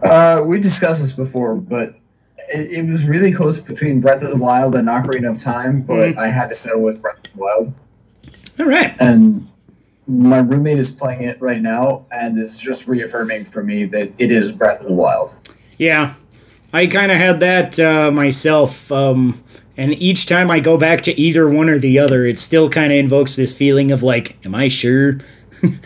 [0.04, 1.96] Uh, we discussed this before, but
[2.50, 6.18] it, it was really close between Breath of the Wild and Ocarina of Time, but
[6.18, 7.74] I had to settle with Breath of the Wild.
[8.60, 8.96] All right.
[9.00, 9.48] And
[10.08, 14.32] my roommate is playing it right now and is just reaffirming for me that it
[14.32, 15.38] is Breath of the Wild.
[15.78, 16.14] Yeah,
[16.74, 18.92] I kind of had that uh, myself.
[18.92, 19.42] Um,
[19.78, 22.92] and each time I go back to either one or the other, it still kind
[22.92, 25.18] of invokes this feeling of like, am I sure?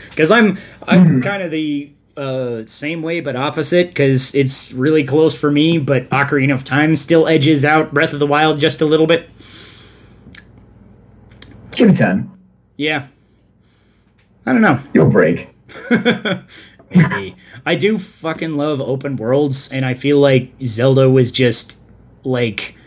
[0.09, 3.89] Because I'm I'm kind of the uh, same way but opposite.
[3.89, 8.19] Because it's really close for me, but Ocarina of Time still edges out Breath of
[8.19, 9.29] the Wild just a little bit.
[11.77, 12.31] Give it 10.
[12.77, 13.07] Yeah,
[14.45, 14.79] I don't know.
[14.93, 15.49] You'll break.
[16.89, 17.35] Maybe.
[17.65, 21.79] I do fucking love open worlds, and I feel like Zelda was just
[22.23, 22.77] like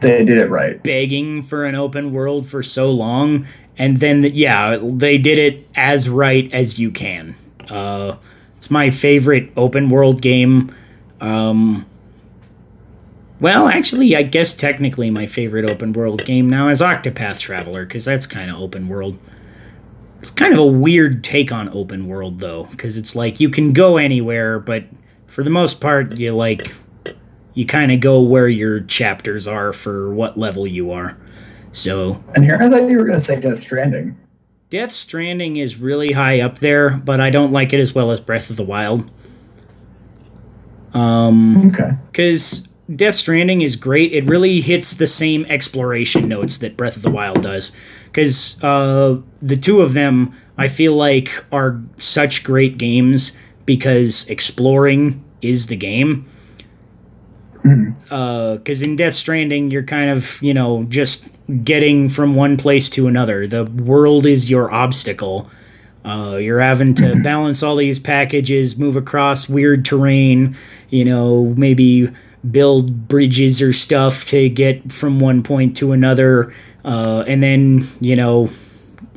[0.00, 0.82] They did it right.
[0.82, 6.08] begging for an open world for so long and then yeah they did it as
[6.08, 7.34] right as you can
[7.70, 8.16] uh,
[8.58, 10.70] it's my favorite open world game
[11.20, 11.86] um,
[13.40, 18.04] Well, actually, I guess technically my favorite open world game now is Octopath Traveler because
[18.04, 19.18] that's kind of open world.
[20.18, 23.72] It's kind of a weird take on open world though, because it's like you can
[23.72, 24.84] go anywhere, but
[25.26, 26.74] for the most part, you like
[27.54, 31.16] you kind of go where your chapters are for what level you are.
[31.70, 34.16] So, And here I thought you were going to say Death Stranding.
[34.70, 38.20] Death Stranding is really high up there, but I don't like it as well as
[38.20, 39.10] Breath of the Wild.
[40.92, 41.90] Um, Okay.
[42.10, 44.12] because Death Stranding is great.
[44.12, 47.74] It really hits the same exploration notes that Breath of the Wild does.
[48.06, 55.22] Because uh, the two of them, I feel like, are such great games because exploring
[55.40, 56.26] is the game.
[57.62, 63.06] Because in Death Stranding, you're kind of, you know, just getting from one place to
[63.06, 63.46] another.
[63.46, 65.50] The world is your obstacle.
[66.04, 70.56] Uh, you're having to balance all these packages, move across weird terrain,
[70.90, 72.08] you know, maybe
[72.50, 76.52] build bridges or stuff to get from one point to another,
[76.84, 78.48] uh, and then, you know,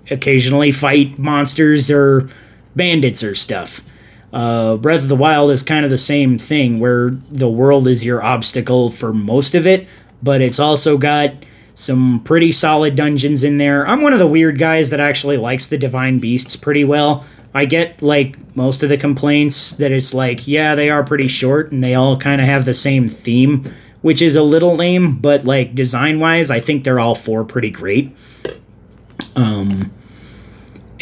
[0.10, 2.28] occasionally fight monsters or
[2.76, 3.84] bandits or stuff.
[4.34, 8.06] Uh, Breath of the Wild is kind of the same thing, where the world is
[8.06, 9.88] your obstacle for most of it,
[10.24, 11.36] but it's also got
[11.74, 13.88] some pretty solid dungeons in there.
[13.88, 17.26] I'm one of the weird guys that actually likes the Divine Beasts pretty well.
[17.54, 21.72] I get like most of the complaints that it's like, yeah, they are pretty short
[21.72, 23.64] and they all kind of have the same theme,
[24.02, 27.70] which is a little lame, but like design wise, I think they're all four pretty
[27.70, 28.12] great.
[29.36, 29.92] Um,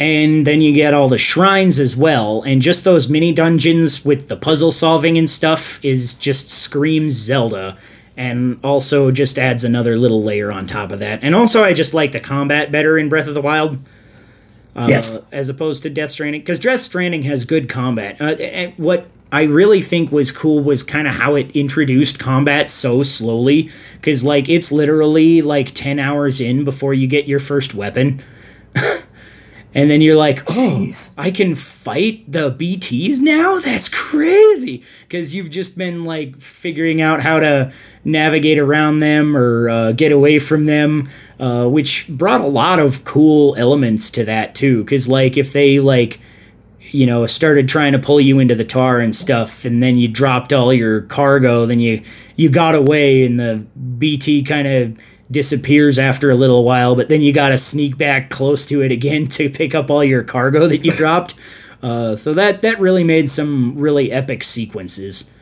[0.00, 4.28] and then you get all the shrines as well, and just those mini dungeons with
[4.28, 7.76] the puzzle solving and stuff is just screams Zelda,
[8.16, 11.22] and also just adds another little layer on top of that.
[11.22, 13.76] And also, I just like the combat better in Breath of the Wild.
[14.74, 15.26] Uh, Yes.
[15.32, 18.20] As opposed to Death Stranding, because Death Stranding has good combat.
[18.20, 22.70] Uh, and what I really think was cool was kind of how it introduced combat
[22.70, 27.74] so slowly, because like it's literally like ten hours in before you get your first
[27.74, 28.20] weapon.
[29.74, 31.14] And then you're like, oh, Jeez.
[31.16, 33.60] I can fight the BTs now?
[33.60, 34.82] That's crazy.
[35.02, 37.72] Because you've just been like figuring out how to
[38.04, 43.04] navigate around them or uh, get away from them, uh, which brought a lot of
[43.04, 44.82] cool elements to that too.
[44.82, 46.20] Because, like, if they, like,
[46.92, 50.08] you know, started trying to pull you into the tar and stuff, and then you
[50.08, 52.02] dropped all your cargo, then you
[52.36, 53.66] you got away, and the
[53.98, 54.98] BT kind of
[55.30, 58.90] disappears after a little while, but then you got to sneak back close to it
[58.90, 61.34] again to pick up all your cargo that you dropped.
[61.82, 65.32] Uh, so that that really made some really epic sequences.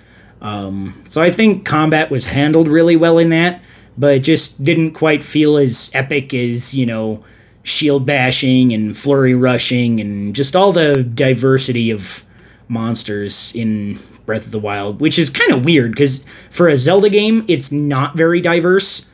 [0.40, 3.61] Um, so I think combat was handled really well in that,
[3.96, 7.24] but it just didn't quite feel as epic as you know
[7.64, 12.22] shield bashing and flurry rushing and just all the diversity of
[12.68, 17.11] monsters in Breath of the Wild, which is kind of weird because for a Zelda
[17.11, 19.08] game, it's not very diverse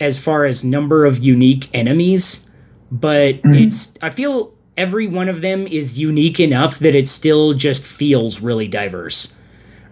[0.00, 2.50] as far as number of unique enemies,
[2.90, 3.54] but mm-hmm.
[3.54, 8.40] it's I feel every one of them is unique enough that it still just feels
[8.40, 9.34] really diverse.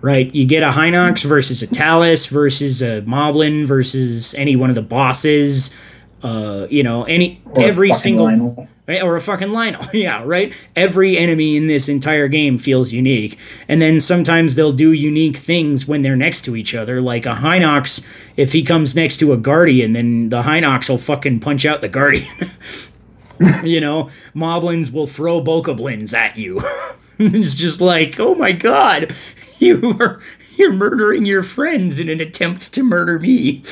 [0.03, 0.33] Right?
[0.35, 4.83] You get a Hinox versus a Talus versus a Moblin versus any one of the
[4.83, 5.75] bosses.
[6.23, 8.69] Uh, you know, any Or every single Lynel.
[8.89, 9.03] Right?
[9.03, 9.87] Or a fucking Lynel.
[9.95, 10.55] yeah, right?
[10.75, 13.39] Every enemy in this entire game feels unique.
[13.69, 17.01] And then sometimes they'll do unique things when they're next to each other.
[17.01, 21.41] Like a Hinox, if he comes next to a Guardian, then the Hinox will fucking
[21.41, 22.25] punch out the Guardian.
[23.65, 26.61] you know, Moblins will throw Bokoblins at you.
[27.19, 29.15] it's just like, oh my god,
[29.59, 30.21] you are
[30.57, 33.63] you're murdering your friends in an attempt to murder me.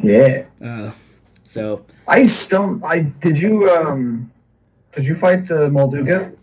[0.00, 0.44] Yeah.
[1.46, 2.80] So I still.
[2.84, 4.30] I did you um.
[4.92, 6.36] Did you fight the Molduga?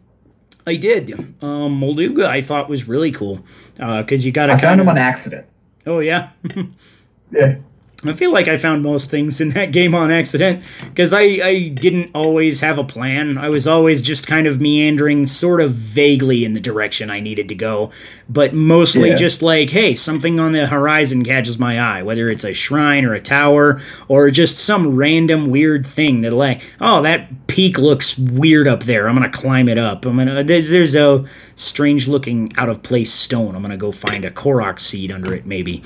[0.65, 1.11] I did.
[1.41, 3.43] Um, Molduga I thought was really cool
[3.79, 5.45] Uh because you got I found him on accident.
[5.85, 6.29] Oh yeah,
[7.31, 7.57] Yeah.
[8.05, 11.67] I feel like I found most things in that game on accident because I I
[11.69, 13.37] didn't always have a plan.
[13.37, 17.47] I was always just kind of meandering, sort of vaguely in the direction I needed
[17.49, 17.91] to go,
[18.29, 19.15] but mostly Yeah.
[19.15, 23.13] just like, hey, something on the horizon catches my eye, whether it's a shrine or
[23.13, 28.67] a tower or just some random weird thing that like, oh, that peak looks weird
[28.67, 29.07] up there.
[29.07, 30.05] I'm gonna climb it up.
[30.05, 31.23] I'm gonna there's there's a
[31.55, 33.55] strange looking out of place stone.
[33.55, 35.83] I'm gonna go find a Korok seed under it maybe.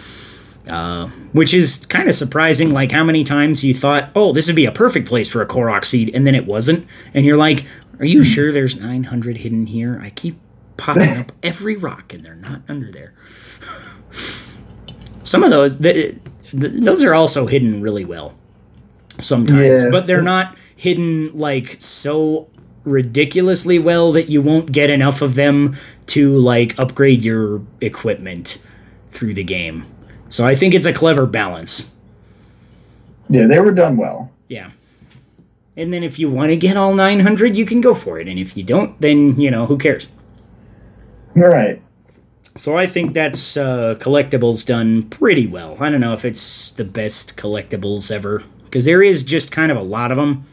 [0.70, 4.56] Uh, which is kind of surprising, like how many times you thought, oh, this would
[4.56, 6.86] be a perfect place for a Korok seed, and then it wasn't.
[7.14, 7.66] And you're like,
[8.00, 10.00] are you sure there's 900 hidden here?
[10.04, 10.36] I keep
[10.78, 13.14] popping up every rock, and they're not under there.
[15.24, 16.16] Some of those, th-
[16.52, 18.34] th- those are also hidden really well
[19.20, 19.90] sometimes, Yeah.
[19.92, 22.48] but they're not hidden like so
[22.84, 25.74] ridiculously well that you won't get enough of them
[26.06, 28.66] to like upgrade your equipment
[29.10, 29.84] through the game.
[30.30, 31.98] So I think it's a clever balance.
[33.30, 34.32] Yeah, they were done well.
[34.48, 34.72] Yeah.
[35.76, 38.28] And then if you want to get all 900, you can go for it.
[38.28, 40.08] And if you don't, then, you know, who cares?
[41.36, 41.82] All right.
[42.56, 45.78] So I think that's uh, collectibles done pretty well.
[45.80, 49.78] I don't know if it's the best collectibles ever because there is just kind of
[49.78, 50.44] a lot of them,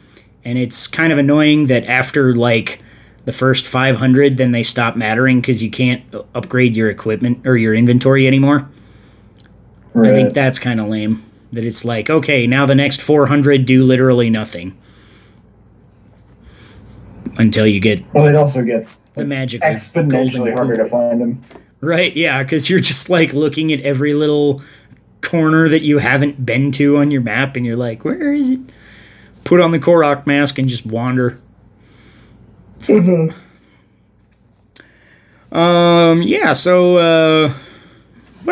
[0.43, 2.83] and it's kind of annoying that after like
[3.25, 6.03] the first 500, then they stop mattering because you can't
[6.35, 8.69] upgrade your equipment or your inventory anymore.
[9.95, 10.11] Right.
[10.11, 11.23] I think that's kind of lame.
[11.53, 14.77] That it's like, okay, now the next 400 do literally nothing
[17.37, 21.41] until you get well, it also gets the magic exponentially harder to find them.
[21.79, 24.61] Right, yeah, because you're just like looking at every little
[25.21, 28.59] corner that you haven't been to on your map, and you're like, where is it?
[29.43, 31.39] Put on the Korok mask and just wander.
[32.79, 33.31] Mm-hmm.
[35.55, 37.53] Um, yeah, so, uh,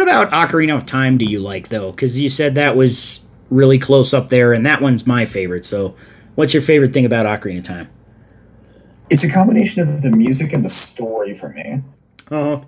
[0.04, 1.92] about Ocarina of Time do you like, though?
[1.92, 5.96] Because you said that was really close up there, and that one's my favorite, so
[6.36, 7.90] what's your favorite thing about Ocarina of Time?
[9.10, 11.82] It's a combination of the music and the story for me.
[12.30, 12.66] Uh huh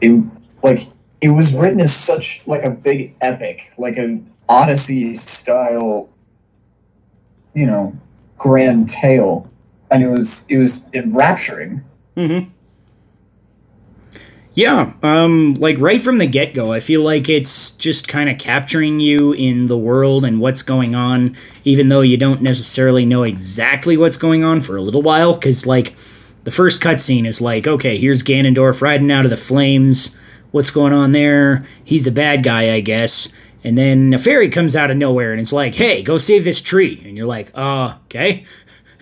[0.00, 0.24] it
[0.62, 0.80] like
[1.20, 6.10] it was written as such like a big epic, like an Odyssey style,
[7.54, 7.96] you know,
[8.36, 9.50] grand tale,
[9.90, 11.82] and it was it was enrapturing.
[12.16, 12.50] Mm-hmm.
[14.56, 18.38] Yeah, um, like right from the get go, I feel like it's just kind of
[18.38, 23.24] capturing you in the world and what's going on, even though you don't necessarily know
[23.24, 25.96] exactly what's going on for a little while, because, like,
[26.44, 30.20] the first cutscene is like, okay, here's Ganondorf riding out of the flames.
[30.52, 31.66] What's going on there?
[31.84, 33.34] He's the bad guy, I guess.
[33.64, 36.60] And then a fairy comes out of nowhere and it's like, hey, go save this
[36.60, 37.02] tree.
[37.04, 38.44] And you're like, uh, okay.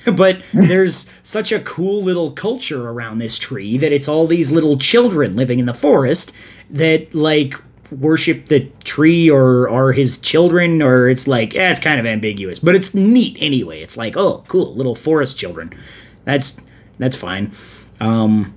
[0.17, 4.77] but there's such a cool little culture around this tree that it's all these little
[4.77, 6.37] children living in the forest
[6.71, 7.55] that, like,
[7.91, 12.59] worship the tree or are his children or it's like eh, it's kind of ambiguous
[12.59, 15.71] but it's neat anyway it's like oh cool little forest children
[16.25, 16.67] that's
[16.99, 17.51] that's fine.
[18.01, 18.55] Um,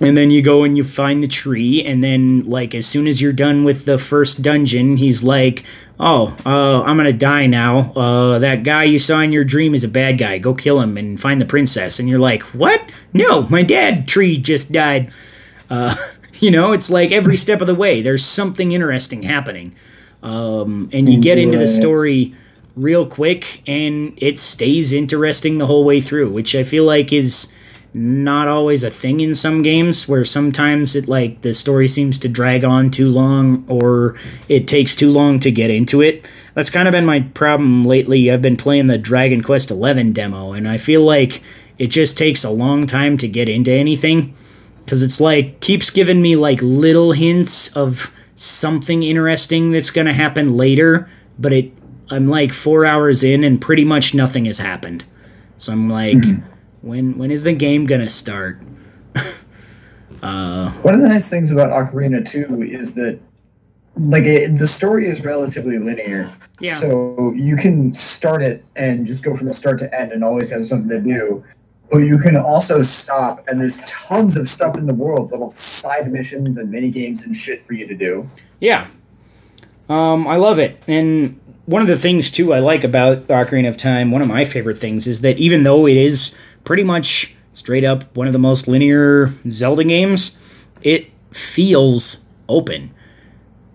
[0.00, 3.20] and then you go and you find the tree, and then like as soon as
[3.22, 5.64] you're done with the first dungeon, he's like,
[5.98, 7.92] "Oh, uh, I'm gonna die now.
[7.92, 10.38] Uh, that guy you saw in your dream is a bad guy.
[10.38, 12.92] Go kill him and find the princess." And you're like, "What?
[13.12, 15.10] No, my dad tree just died."
[15.70, 15.94] Uh,
[16.40, 19.74] you know, it's like every step of the way, there's something interesting happening,
[20.22, 22.34] um, and you get into the story
[22.76, 27.55] real quick, and it stays interesting the whole way through, which I feel like is
[27.96, 32.28] not always a thing in some games where sometimes it like the story seems to
[32.28, 34.14] drag on too long or
[34.50, 36.28] it takes too long to get into it.
[36.52, 38.30] That's kind of been my problem lately.
[38.30, 41.42] I've been playing the Dragon Quest XI demo and I feel like
[41.78, 44.34] it just takes a long time to get into anything
[44.86, 50.12] cuz it's like keeps giving me like little hints of something interesting that's going to
[50.12, 51.72] happen later, but it
[52.10, 55.04] I'm like 4 hours in and pretty much nothing has happened.
[55.56, 56.55] So I'm like mm-hmm
[56.86, 58.56] when when is the game gonna start?
[60.22, 63.18] uh, One of the nice things about Ocarina 2 is that
[63.96, 66.28] like it, the story is relatively linear.
[66.60, 66.70] Yeah.
[66.70, 70.52] So you can start it and just go from the start to end and always
[70.52, 71.44] have something to do.
[71.90, 76.10] But you can also stop and there's tons of stuff in the world, little side
[76.10, 78.28] missions and mini games and shit for you to do.
[78.60, 78.86] Yeah.
[79.88, 80.82] Um, I love it.
[80.88, 84.44] And one of the things too I like about Ocarina of Time, one of my
[84.44, 88.38] favorite things is that even though it is pretty much straight up one of the
[88.38, 90.68] most linear Zelda games.
[90.82, 92.92] It feels open,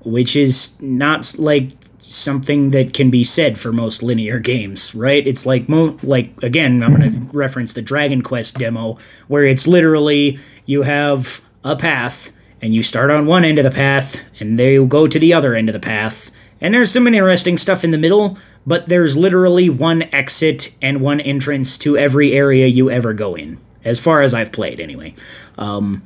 [0.04, 1.69] which is not like
[2.01, 5.25] something that can be said for most linear games, right?
[5.25, 9.67] It's like mo- like again, I'm going to reference the Dragon Quest demo where it's
[9.67, 14.60] literally you have a path and you start on one end of the path and
[14.60, 16.30] they go to the other end of the path.
[16.60, 21.19] And there's some interesting stuff in the middle, but there's literally one exit and one
[21.19, 25.13] entrance to every area you ever go in, as far as I've played anyway.
[25.58, 26.04] Um,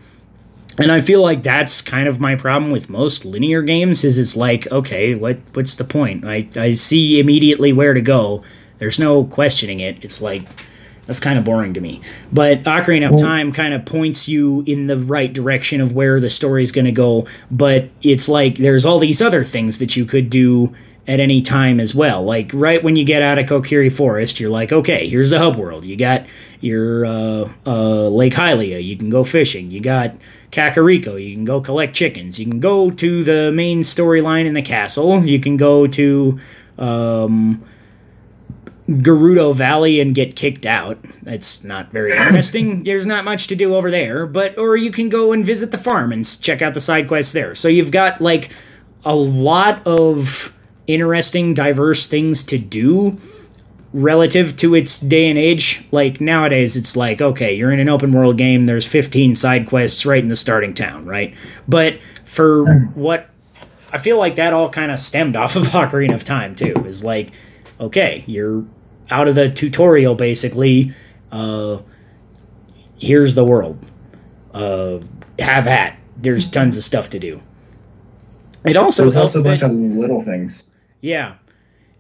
[0.78, 4.36] and I feel like that's kind of my problem with most linear games is it's
[4.36, 6.26] like, okay, what what's the point?
[6.26, 8.44] I, I see immediately where to go.
[8.78, 10.04] There's no questioning it.
[10.04, 10.44] It's like
[11.06, 12.02] that's kind of boring to me.
[12.34, 16.30] But Ocarina of Time kind of points you in the right direction of where the
[16.30, 20.30] story's going to go, but it's like there's all these other things that you could
[20.30, 20.74] do
[21.08, 22.24] at any time as well.
[22.24, 25.56] Like right when you get out of Kokiri Forest, you're like, okay, here's the hub
[25.56, 25.86] world.
[25.86, 26.26] You got
[26.62, 28.84] your uh, uh, Lake Hylia.
[28.84, 29.70] You can go fishing.
[29.70, 30.16] You got
[30.52, 31.24] Kakariko.
[31.24, 32.40] You can go collect chickens.
[32.40, 35.24] You can go to the main storyline in the castle.
[35.24, 36.40] You can go to
[36.80, 37.64] um,
[38.88, 41.02] Gerudo Valley and get kicked out.
[41.22, 42.84] That's not very interesting.
[42.84, 44.26] There's not much to do over there.
[44.26, 47.34] But or you can go and visit the farm and check out the side quests
[47.34, 47.54] there.
[47.54, 48.52] So you've got like
[49.04, 50.55] a lot of
[50.88, 53.18] interesting, diverse things to do
[53.94, 55.86] relative to its day and age.
[55.92, 60.06] Like nowadays, it's like, okay, you're in an open world game, there's 15 side quests
[60.06, 61.36] right in the starting town, right?
[61.68, 62.66] But for
[62.96, 63.30] what
[63.92, 67.04] I feel like that all kind of stemmed off of Ocarina of Time, too, is
[67.04, 67.32] like,
[67.80, 68.66] okay, you're
[69.10, 70.92] out of the tutorial basically.
[71.32, 71.80] Uh,
[72.98, 73.90] here's the world.
[74.54, 75.00] Uh,
[75.40, 75.98] have at.
[76.18, 77.42] There's tons of stuff to do.
[78.66, 80.66] It also There's also a bunch of little things.
[81.06, 81.36] Yeah.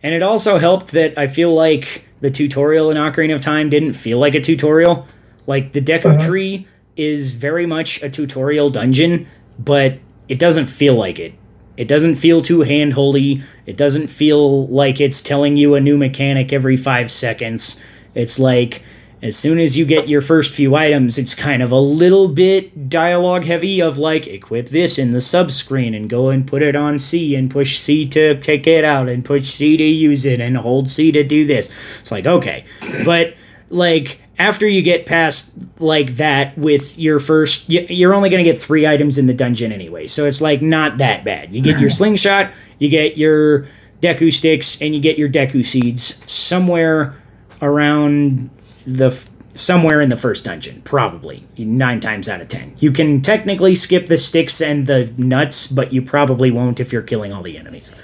[0.02, 3.94] And it also helped that I feel like the tutorial in Ocarina of Time didn't
[3.94, 5.08] feel like a tutorial.
[5.48, 6.28] Like the Deku Uh-huh.
[6.28, 9.28] Tree is very much a tutorial dungeon,
[9.60, 11.34] but it doesn't feel like it.
[11.78, 13.44] It doesn't feel too handholdy.
[13.66, 17.84] It doesn't feel like it's telling you a new mechanic every five seconds.
[18.16, 18.84] It's like
[19.26, 22.90] as soon as you get your first few items, it's kind of a little bit
[22.90, 26.76] dialogue heavy of like equip this in the sub screen and go and put it
[26.76, 30.40] on C and push C to take it out and push C to use it
[30.40, 32.00] and hold C to do this.
[32.02, 32.66] It's like okay,
[33.08, 33.34] but
[33.70, 38.60] like after you get past like that with your first you're only going to get
[38.60, 40.06] 3 items in the dungeon anyway.
[40.06, 41.52] So it's like not that bad.
[41.52, 43.68] You get your slingshot, you get your
[44.02, 47.16] Deku sticks and you get your Deku seeds somewhere
[47.62, 48.52] around
[48.86, 53.22] the f- somewhere in the first dungeon probably 9 times out of 10 you can
[53.22, 57.42] technically skip the sticks and the nuts but you probably won't if you're killing all
[57.42, 57.96] the enemies.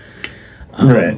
[0.73, 1.17] Um, right.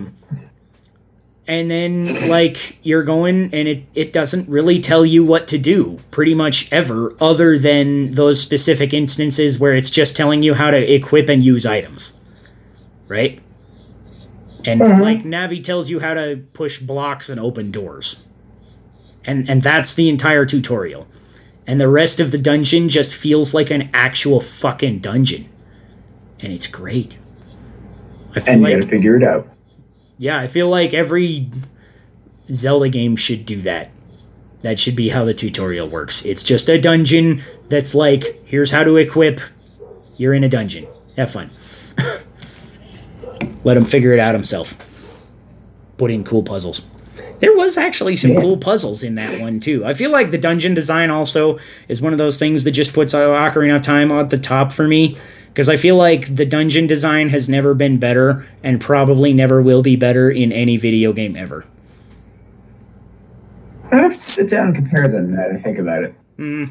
[1.48, 6.00] and then like you're going and it, it doesn't really tell you what to do
[6.10, 10.94] pretty much ever other than those specific instances where it's just telling you how to
[10.94, 12.20] equip and use items.
[13.08, 13.40] Right?
[14.66, 15.02] And mm-hmm.
[15.02, 18.24] like navi tells you how to push blocks and open doors
[19.26, 21.08] and and that's the entire tutorial
[21.66, 25.50] and the rest of the dungeon just feels like an actual fucking dungeon
[26.40, 27.18] and it's great
[28.36, 29.48] I feel And you like gotta figure it out.
[30.18, 31.50] yeah, I feel like every
[32.52, 33.92] Zelda game should do that.
[34.62, 36.26] That should be how the tutorial works.
[36.26, 39.40] It's just a dungeon that's like, here's how to equip.
[40.18, 40.88] You're in a dungeon.
[41.18, 41.52] Have fun.
[43.64, 44.76] Let him figure it out himself.
[45.98, 46.80] Put in cool puzzles.
[47.44, 48.40] There was actually some Yeah.
[48.40, 49.84] cool puzzles in that one too.
[49.86, 53.14] I feel like the dungeon design also is one of those things that just puts
[53.14, 55.18] Ocarina of Time at the top for me
[55.50, 59.82] because I feel like the dungeon design has never been better and probably never will
[59.82, 61.66] be better in any video game ever.
[63.92, 66.16] I'd have to sit down and compare them now to think about it.
[66.40, 66.70] Mm.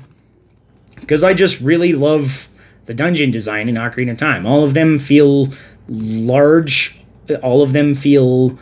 [1.01, 2.49] because I just really love
[2.87, 4.47] the dungeon design in Ocarina of Time.
[4.47, 5.49] All of them feel
[5.87, 6.99] large.
[7.43, 8.59] All of them feel,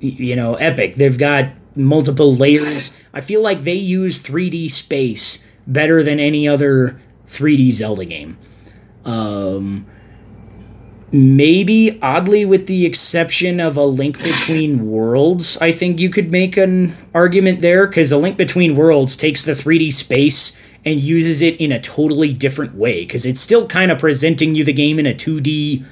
[0.00, 0.96] you know, epic.
[0.96, 3.02] They've got multiple layers.
[3.14, 8.38] I feel like they use 3D space better than any other 3D Zelda game.
[9.04, 9.86] Um,
[11.10, 16.56] maybe oddly, with the exception of a Link Between Worlds, I think you could make
[16.56, 21.60] an argument there because a Link Between Worlds takes the 3D space and uses it
[21.60, 25.06] in a totally different way because it's still kind of presenting you the game in
[25.06, 25.84] a 2D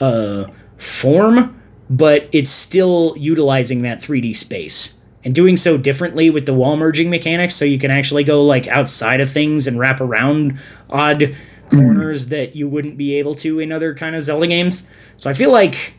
[0.00, 0.46] uh,
[0.76, 6.76] form, but it's still utilizing that 3D space and doing so differently with the wall
[6.76, 10.58] merging mechanics so you can actually go like outside of things and wrap around
[10.90, 11.34] odd
[11.70, 11.76] hmm.
[11.76, 14.88] corners that you wouldn't be able to in other kind of Zelda games.
[15.16, 15.94] So I feel like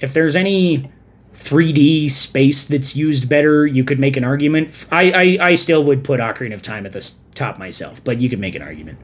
[0.00, 0.90] if there's any
[1.32, 4.86] 3D space that's used better, you could make an argument.
[4.90, 8.28] I, I, I still would put Ocarina of Time at the top myself, but you
[8.28, 8.98] could make an argument.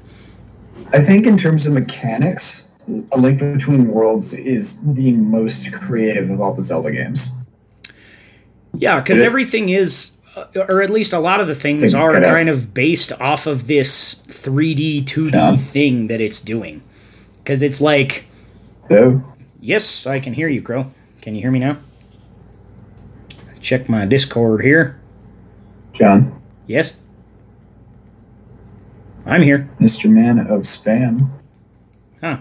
[0.94, 2.70] I think in terms of mechanics,
[3.12, 7.38] A Link Between Worlds is the most creative of all the Zelda games.
[8.74, 12.22] Yeah, because everything is, uh, or at least a lot of the things are out.
[12.24, 15.56] kind of based off of this 3D, 2D Yeah.
[15.56, 16.82] thing that it's doing.
[17.38, 18.24] Because it's like,
[18.88, 19.22] So,
[19.60, 20.86] yes, I can hear you, Crow.
[21.22, 21.76] Can you hear me now?
[23.60, 24.98] Check my Discord here.
[25.92, 26.32] John,
[26.66, 26.98] Yes?
[29.24, 29.68] I'm here.
[29.78, 30.10] Mr.
[30.10, 31.28] Man of Spam,
[32.20, 32.38] Huh.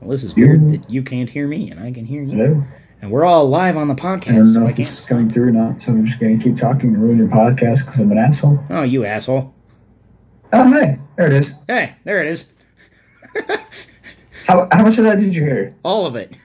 [0.00, 2.30] Well, this is You- weird that you can't hear me and I can hear you.
[2.36, 2.62] hello.
[3.02, 4.28] And we're all live on the podcast.
[4.30, 6.38] I don't know so if this is coming through or not, so I'm just going
[6.38, 8.58] to keep talking and ruin your podcast because I'm an asshole.
[8.70, 9.52] Oh, you asshole.
[10.52, 11.62] Oh, hey, there it is.
[11.68, 12.52] Hey, there it is.
[14.46, 15.74] How, how much of that did you hear?
[15.82, 16.36] All of it.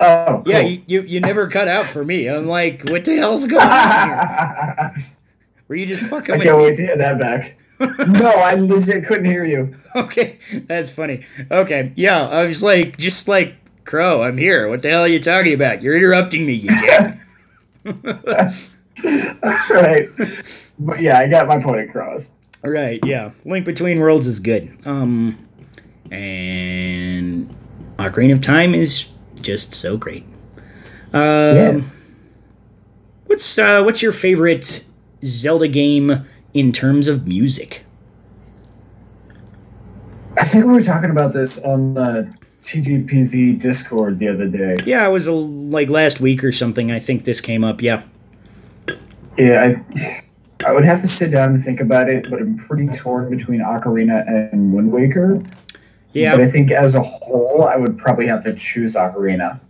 [0.00, 0.52] Oh, cool.
[0.52, 2.28] Yeah, you, you, you never cut out for me.
[2.28, 4.92] I'm like, what the hell's going on here?
[5.68, 6.64] Were you just fucking I with can't me?
[6.64, 7.56] wait to hear that back.
[7.80, 9.74] No, I legit couldn't hear you.
[9.96, 11.24] Okay, that's funny.
[11.50, 13.54] Okay, yeah, I was like, just like,
[13.86, 14.68] Crow, I'm here.
[14.68, 15.80] What the hell are you talking about?
[15.80, 17.14] You're interrupting me, you dick.
[19.70, 20.06] right.
[20.78, 22.38] But yeah, I got my point across.
[22.62, 23.30] Right, yeah.
[23.46, 24.68] Link Between Worlds is good.
[24.84, 25.38] Um,
[26.10, 27.48] and
[27.96, 30.24] Ocarina of Time is just so great.
[31.14, 31.90] Um,
[33.26, 34.86] What's uh, what's your favorite
[35.24, 37.84] Zelda game in terms of music?
[40.38, 44.78] I think we were talking about this on the TGPZ Discord the other day.
[44.86, 46.90] Yeah, it was a, like last week or something.
[46.90, 47.82] I think this came up.
[47.82, 48.04] Yeah.
[49.36, 52.88] Yeah, I, I would have to sit down and think about it, but I'm pretty
[52.88, 55.42] torn between Ocarina and Wind Waker.
[56.14, 56.32] Yeah.
[56.32, 59.60] But I think as a whole, I would probably have to choose Ocarina.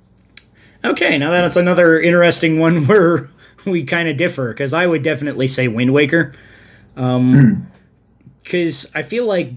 [0.84, 3.28] Okay, now that's another interesting one where
[3.66, 6.32] we kind of differ because I would definitely say Wind Waker.
[6.96, 7.66] Um,
[8.42, 9.52] because I feel like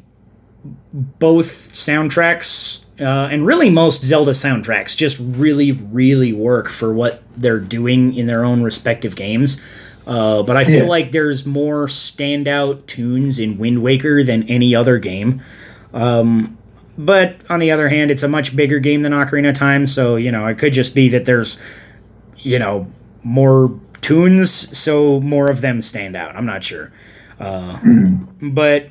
[0.93, 7.59] both soundtracks uh, and really most Zelda soundtracks just really, really work for what they're
[7.59, 9.61] doing in their own respective games.
[10.07, 10.89] Uh, but I feel Yeah.
[10.89, 15.39] like there's more standout tunes in Wind Waker than any other game.
[15.93, 16.57] Um,
[16.97, 20.15] but on the other hand, it's a much bigger game than Ocarina of Time, so
[20.15, 21.61] you know it could just be that there's,
[22.39, 22.87] you know,
[23.23, 26.35] more tunes, so more of them stand out.
[26.35, 26.91] I'm not sure,
[27.39, 27.79] uh,
[28.41, 28.87] but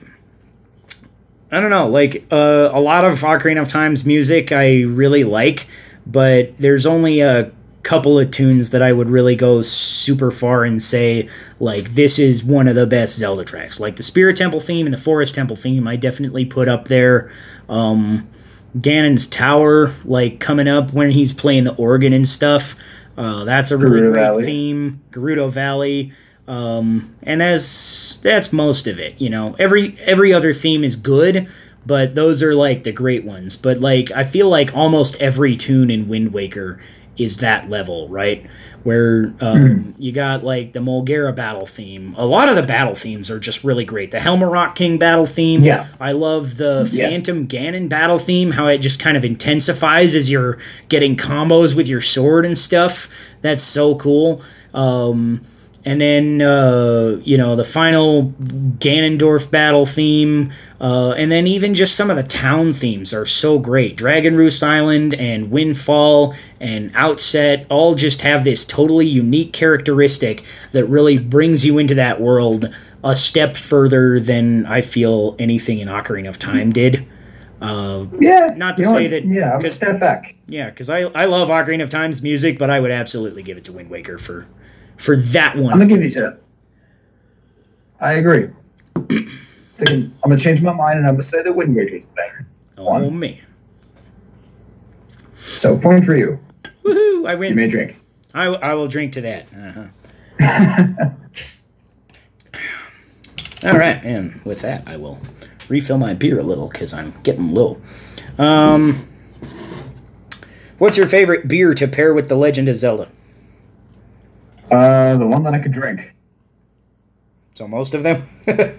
[1.51, 1.89] I don't know.
[1.89, 5.67] Like uh, a lot of Ocarina of Time's music, I really like,
[6.07, 10.83] but there's only a couple of tunes that I would really go super far and
[10.83, 11.27] say
[11.59, 13.81] like this is one of the best Zelda tracks.
[13.81, 17.31] Like the Spirit Temple theme and the Forest Temple theme, I definitely put up there.
[17.69, 18.29] Um,
[18.77, 22.75] Ganon's Tower, like coming up when he's playing the organ and stuff.
[23.17, 24.45] Uh, that's a really Gerudo great Valley.
[24.45, 25.03] theme.
[25.11, 26.13] Gerudo Valley.
[26.49, 29.21] Um, and that's that's most of it.
[29.21, 31.47] You know, every every other theme is good,
[31.87, 33.55] but those are like the great ones.
[33.55, 36.81] But like, I feel like almost every tune in Wind Waker
[37.19, 38.47] is that level, right?
[38.85, 42.15] Where um, you got like the Molgera battle theme.
[42.17, 44.13] A lot of the battle themes are just really great.
[44.13, 45.61] The Helmaroc King battle theme.
[45.61, 45.89] Yeah.
[46.01, 47.13] I love the Yes.
[47.13, 51.89] Phantom Ganon battle theme, how it just kind of intensifies as you're getting combos with
[51.89, 53.11] your sword and stuff.
[53.43, 54.41] That's so cool.
[54.73, 55.41] Um,
[55.89, 58.33] and then, uh, you know, the final
[58.79, 60.53] Ganondorf battle theme.
[60.81, 63.97] Uh, and then even just some of the town themes are so great.
[63.97, 70.85] Dragon Roost Island and Windfall and Outset all just have this totally unique characteristic that
[70.87, 72.67] really brings you into that world
[73.03, 77.07] a step further than I feel anything in Ocarina of Time did.
[77.61, 78.55] Yeah.
[78.57, 80.35] Not to know say that- Yeah, 'cause- step back.
[80.47, 83.65] Yeah, because I, I love Ocarina of Time's music, but I would absolutely give it
[83.65, 84.47] to Wind Waker for
[84.99, 85.73] for that one.
[85.73, 86.39] I'm gonna give you that.
[88.01, 88.49] I agree.
[89.09, 92.47] Thinking- I'm gonna change my mind and I'm gonna say that Wind Waker is better.
[92.77, 93.41] Oh me,
[95.35, 96.39] So point for you.
[96.85, 97.29] woohoo!
[97.29, 97.51] I win.
[97.51, 97.99] You may drink.
[98.35, 99.47] I, I will drink to that.
[99.53, 101.11] Uh-huh.
[103.65, 105.19] All right, and with that, I will
[105.69, 107.79] refill my beer a little because I'm getting low.
[108.39, 109.05] Um,
[110.79, 113.09] what's your favorite beer to pair with The Legend of Zelda?
[114.71, 116.01] Uh, the one that I could drink.
[117.55, 118.23] So most of them,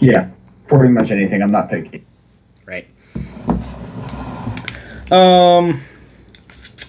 [0.00, 0.30] Yeah,
[0.68, 1.42] pretty much anything.
[1.42, 2.04] I'm not picky.
[2.66, 2.86] right?
[5.10, 5.80] Um,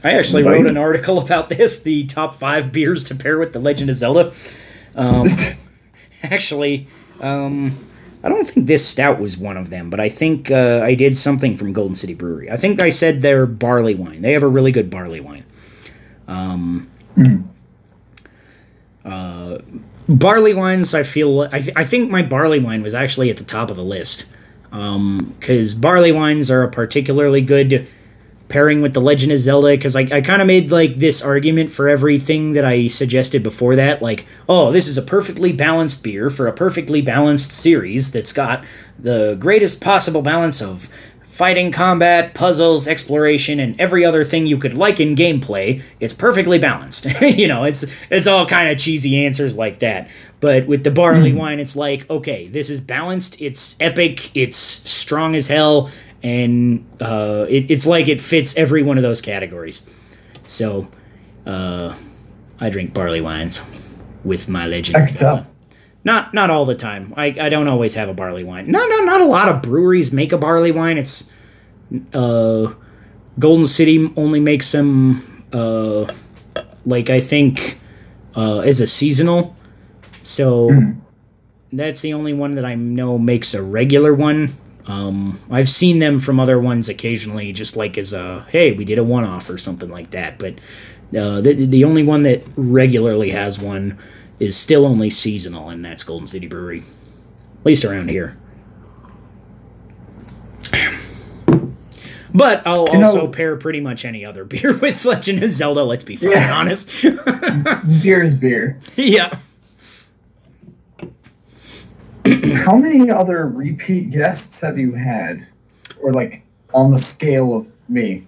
[0.04, 3.60] I actually wrote an article about this: the top five beers to pair with The
[3.60, 4.34] Legend of Zelda.
[4.96, 5.26] Um,
[6.24, 6.88] actually,
[7.22, 7.78] um,
[8.24, 11.18] I don't think this stout was one of them, but I think uh, I did
[11.18, 12.52] something from Golden City Brewery.
[12.52, 14.22] I think I said their barley wine.
[14.22, 15.46] They have a really good barley wine.
[16.28, 16.90] Um,
[19.06, 19.60] uh,
[20.08, 21.42] barley wines, I feel.
[21.42, 24.34] I, th- I think my barley wine was actually at the top of the list
[24.70, 27.88] because barley wines are a particularly good
[28.50, 31.70] pairing with the Legend of Zelda because I, I kind of made like this argument
[31.70, 34.02] for everything that I suggested before that.
[34.02, 38.66] Like, oh, this is a perfectly balanced beer for a perfectly balanced series that's got
[38.98, 40.90] the greatest possible balance of
[41.30, 45.82] fighting, combat, puzzles, exploration, and every other thing you could like in gameplay.
[46.00, 47.22] It's perfectly balanced.
[47.38, 50.10] you know, it's it's all kind of cheesy answers like that.
[50.42, 53.42] But with the barley wine, it's like, okay, this is balanced.
[53.42, 54.36] It's epic.
[54.36, 55.90] It's strong as hell,
[56.24, 59.86] and uh, it, it's like it fits every one of those categories.
[60.44, 60.90] So,
[61.46, 61.96] uh,
[62.60, 63.62] I drink barley wines
[64.24, 64.98] with my legend.
[64.98, 65.49] I can tell.
[66.10, 67.14] Not not all the time.
[67.16, 68.72] I, I don't always have a barley wine.
[68.72, 70.98] No, no, not a lot of breweries make a barley wine.
[70.98, 71.32] It's
[72.16, 72.74] uh,
[73.38, 75.22] Golden City only makes them
[75.54, 76.12] uh,
[76.84, 77.80] like I think
[78.36, 79.56] uh, as a seasonal.
[80.24, 80.72] So
[81.72, 84.50] that's the only one that I know makes a regular one.
[84.88, 88.98] Um, I've seen them from other ones occasionally, just like as a hey, we did
[88.98, 90.40] a one off or something like that.
[90.40, 90.56] But
[91.16, 93.96] uh, the the only one that regularly has one
[94.40, 98.38] is still only seasonal, and that's Golden City Brewery, at least around here.
[102.34, 105.84] But I'll You know- also pair pretty much any other beer with Legend of Zelda.
[105.84, 106.54] Let's be fucking Yeah.
[106.54, 107.02] honest.
[108.04, 108.78] Beer is beer.
[108.96, 109.36] yeah.
[112.66, 115.40] How many other repeat guests have you had?
[116.02, 118.28] Or like on the scale of me?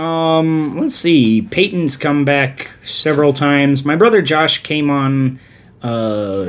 [0.00, 1.42] Um, let's see.
[1.42, 3.84] Peyton's come back several times.
[3.84, 5.38] My brother Josh came on
[5.82, 6.48] uh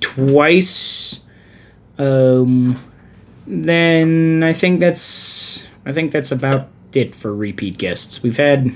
[0.00, 1.24] twice.
[1.98, 2.78] Um
[3.46, 8.22] then I think that's I think that's about it for repeat guests.
[8.22, 8.70] We've had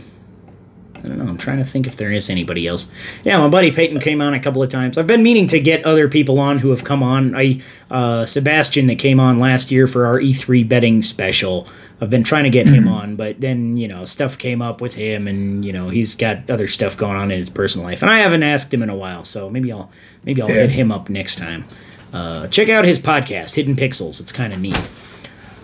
[1.04, 2.92] I don't know, I'm trying to think if there is anybody else.
[3.24, 4.98] Yeah, my buddy Peyton came on a couple of times.
[4.98, 7.34] I've been meaning to get other people on who have come on.
[7.34, 11.66] I uh Sebastian that came on last year for our E3 betting special.
[12.02, 14.94] I've been trying to get him on, but then, you know, stuff came up with
[14.94, 18.00] him and, you know, he's got other stuff going on in his personal life.
[18.00, 19.90] And I haven't asked him in a while, so maybe I'll
[20.24, 20.62] maybe I'll Yeah.
[20.62, 21.64] hit him up next time.
[22.12, 24.18] Uh, check out his podcast, Hidden Pixels.
[24.18, 24.80] It's kind of neat.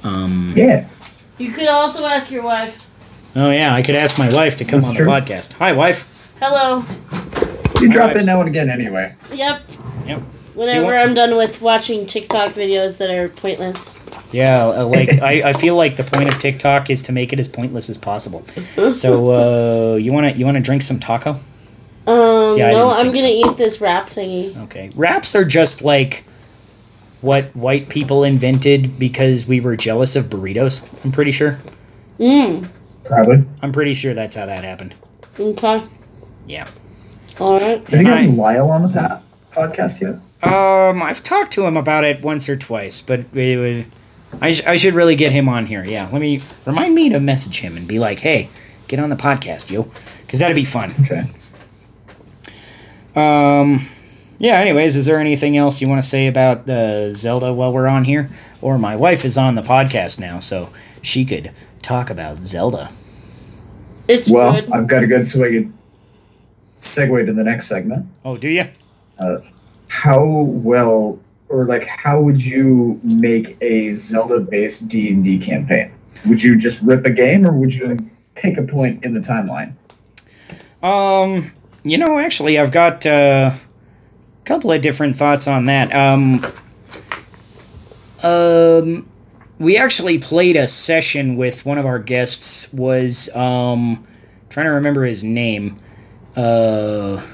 [0.04, 0.86] Um, Yeah.
[1.38, 2.85] You could also ask your wife.
[3.38, 5.04] Oh yeah, I could ask my wife to come That's on true.
[5.06, 5.52] the podcast.
[5.54, 6.34] Hi, wife.
[6.40, 6.84] Hello.
[7.80, 9.14] You drop in now and again anyway.
[9.32, 9.62] Yep.
[10.06, 10.20] Yep.
[10.54, 13.98] Whenever want- I'm done with watching TikTok videos that are pointless.
[14.32, 17.38] Yeah, uh, like I, I feel like the point of TikTok is to make it
[17.38, 18.42] as pointless as possible.
[18.92, 21.32] So uh, you wanna you wanna drink some taco?
[22.06, 24.56] Um, Yeah, I no, didn't I'm think gonna eat this wrap thingy.
[24.64, 26.24] Okay, wraps are just like
[27.20, 30.88] what white people invented because we were jealous of burritos.
[31.04, 31.58] I'm pretty sure.
[32.18, 32.66] Mmm.
[33.08, 33.44] Probably.
[33.62, 34.94] I'm pretty sure that's how that happened.
[35.38, 35.82] Okay.
[36.46, 36.66] Yeah.
[37.40, 37.62] Alright.
[37.88, 40.14] Have you And gotten Lyle on the pa- podcast yet?
[40.42, 43.86] Um, I've talked to him about it once or twice, but it would,
[44.40, 45.84] I, sh- I should really get him on here.
[45.84, 48.48] Yeah, let me remind me to message him and be like, "Hey,
[48.88, 49.88] get on the podcast, yo,"
[50.26, 50.92] because that'd be fun.
[51.04, 51.22] Okay.
[53.14, 53.80] Um,
[54.38, 54.58] yeah.
[54.58, 58.04] Anyways, is there anything else you want to say about uh, Zelda while we're on
[58.04, 58.28] here?
[58.60, 60.70] Or my wife is on the podcast now, so
[61.02, 61.50] she could
[61.86, 62.90] talk about Zelda.
[64.08, 64.70] It's Well, good.
[64.72, 65.74] I've got a good so I can
[66.78, 68.06] segue to the next segment.
[68.24, 68.64] Oh, do you?
[69.88, 75.92] How well or like how would you make a Zelda based D and D campaign?
[76.26, 77.98] Would you just rip a game or would you
[78.34, 79.74] pick a point in the timeline?
[80.82, 81.52] Um,
[81.84, 85.94] you know, actually, I've got uh, a couple of different thoughts on that.
[85.94, 86.44] Um,
[88.22, 89.08] um,
[89.58, 92.72] we actually played a session with one of our guests.
[92.72, 94.06] Was um,
[94.48, 95.78] trying to remember his name.
[96.36, 97.24] Uh,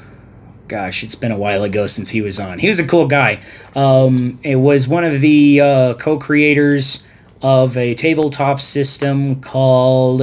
[0.68, 2.58] gosh, it's been a while ago since he was on.
[2.58, 3.42] He was a cool guy.
[3.74, 7.06] Um, it was one of the uh, co-creators
[7.42, 10.22] of a tabletop system called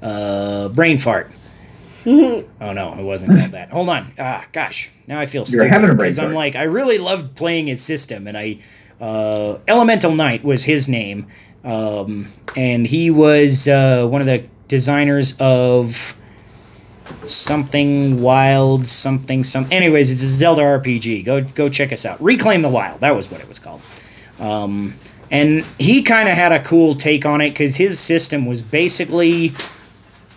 [0.00, 1.30] uh, Brain Fart.
[2.60, 3.70] Oh no, it wasn't called that.
[3.70, 4.06] Hold on.
[4.18, 4.90] Ah, gosh.
[5.06, 7.82] Now I feel stupid having a brain because I'm like I really loved playing his
[7.82, 8.60] system, and I
[9.00, 11.26] uh, Elemental Knight was his name,
[11.64, 12.26] um,
[12.56, 16.14] and he was uh, one of the designers of
[17.24, 19.66] something wild, something some.
[19.70, 21.24] Anyways, it's a Zelda RPG.
[21.24, 22.20] Go go check us out.
[22.22, 23.00] Reclaim the Wild.
[23.00, 23.80] That was what it was called.
[24.38, 24.94] Um,
[25.30, 29.52] and he kind of had a cool take on it because his system was basically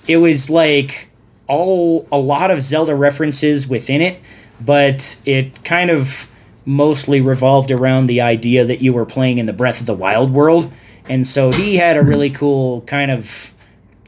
[0.07, 1.09] it was like
[1.47, 4.19] all a lot of Zelda references within it,
[4.59, 6.30] but it kind of
[6.65, 10.31] mostly revolved around the idea that you were playing in the Breath of the Wild
[10.31, 10.71] world.
[11.09, 13.53] And so he had a really cool kind of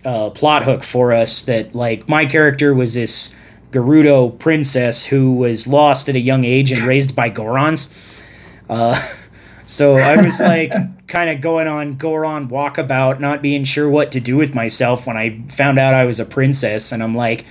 [0.05, 3.37] uh, plot hook for us that, like, my character was this
[3.71, 8.23] Gerudo princess who was lost at a young age and raised by Gorons.
[8.69, 8.95] Uh,
[9.65, 10.71] so I was like
[11.07, 15.17] kind of going on Goron walkabout, not being sure what to do with myself when
[15.17, 16.91] I found out I was a princess.
[16.91, 17.45] And I'm like,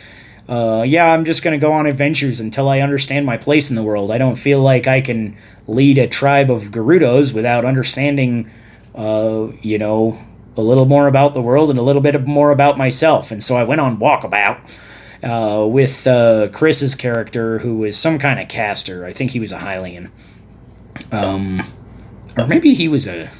[0.49, 3.77] uh, yeah, I'm just going to go on adventures until I understand my place in
[3.77, 4.11] the world.
[4.11, 5.37] I don't feel like I can
[5.67, 8.51] lead a tribe of Gerudos without understanding,
[8.95, 10.19] uh, you know,
[10.57, 13.31] a little more about the world and a little bit more about myself.
[13.31, 14.81] And so I went on walkabout
[15.23, 19.05] uh, with uh, Chris's character, who was some kind of caster.
[19.05, 20.11] I think he was a Hylian.
[21.11, 21.63] Um,
[22.37, 23.31] or maybe he was a.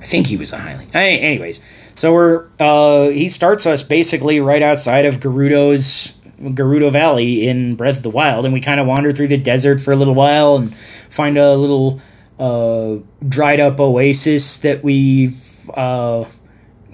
[0.00, 0.92] I think he was a Hylian.
[0.92, 1.60] Hey, anyways,
[1.98, 7.96] so we're uh, he starts us basically right outside of Gerudo's Gerudo Valley in Breath
[7.96, 10.54] of the Wild, and we kind of wander through the desert for a little while
[10.54, 12.00] and find a little
[12.38, 15.32] uh, dried up oasis that we
[15.74, 16.24] uh,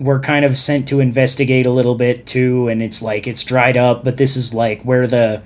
[0.01, 2.69] were kind of sent to investigate a little bit too.
[2.69, 5.43] And it's like it's dried up, but this is like where the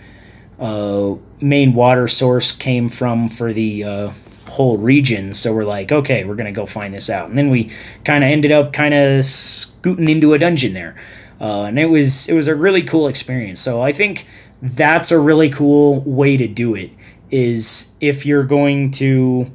[0.60, 4.10] uh, main water source came from for the uh,
[4.48, 5.34] whole region.
[5.34, 7.28] So we're like, okay, we're gonna go find this out.
[7.28, 7.70] And then we
[8.04, 10.96] kind of ended up kind of scooting into a dungeon there,
[11.40, 13.60] uh, and it was it was a really cool experience.
[13.60, 14.26] So I think
[14.60, 16.90] that's a really cool way to do it.
[17.30, 19.46] Is if you're going to,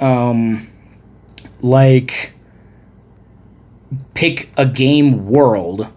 [0.00, 0.66] um,
[1.62, 2.34] like
[4.14, 5.88] pick a game world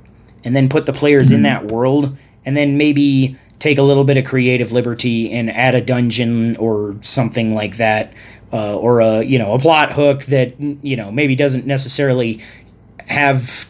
[0.44, 4.18] and then put the players in that world and then maybe take a little bit
[4.18, 8.14] of creative liberty and add a dungeon or something like that
[8.52, 12.42] uh, or a you know a plot hook that you know maybe doesn't necessarily
[13.08, 13.70] have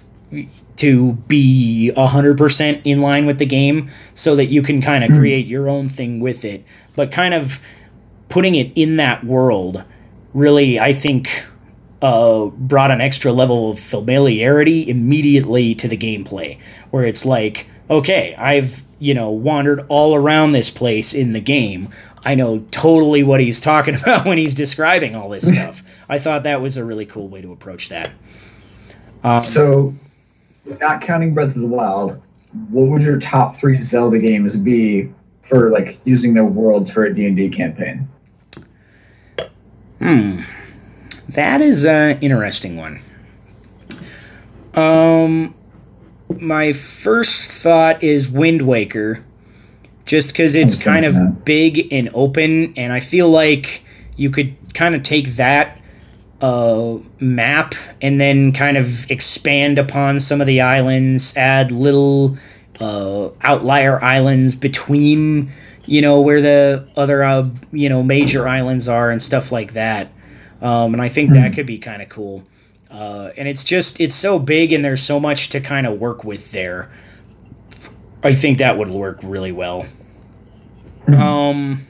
[0.75, 5.45] to be 100% in line with the game so that you can kind of create
[5.45, 6.65] your own thing with it.
[6.95, 7.63] But kind of
[8.27, 9.85] putting it in that world
[10.33, 11.45] really i think
[12.01, 18.35] uh, brought an extra level of familiarity immediately to the gameplay where it's like okay
[18.37, 21.87] i've you know wandered all around this place in the game
[22.25, 26.43] i know totally what he's talking about when he's describing all this stuff i thought
[26.43, 28.11] that was a really cool way to approach that
[29.39, 29.93] so,
[30.81, 32.21] not counting Breath of the Wild,
[32.69, 35.09] what would your top three Zelda games be
[35.41, 38.07] for like using their worlds for a D and D campaign?
[39.99, 40.41] Hmm,
[41.29, 42.99] that is an interesting one.
[44.75, 45.55] Um,
[46.39, 49.23] my first thought is Wind Waker,
[50.05, 51.31] just because it's kind of similar.
[51.31, 55.81] big and open, and I feel like you could kind of take that
[56.41, 62.37] uh, map and then kind of expand upon some of the islands, add little
[62.79, 65.51] uh, outlier islands between,
[65.85, 70.11] you know, where the other, uh, you know, major islands are and stuff like that.
[70.61, 72.45] Um, and I think that could be kind of cool.
[72.93, 76.23] Uh, and it's just, it's so big and there's so much to kind of work
[76.23, 76.91] with there.
[78.23, 79.85] I think that would work really well.
[81.07, 81.81] Um,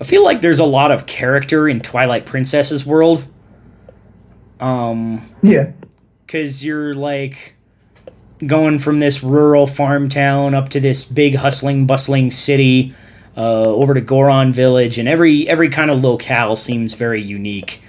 [0.00, 3.26] I feel like there's a lot of character in Twilight Princess's world.
[4.60, 5.70] Um, Yeah.
[6.26, 7.54] because you're like
[8.46, 12.92] going from this rural farm town up to this big hustling bustling city
[13.36, 17.82] uh, over to goron village and every every kind of locale seems very unique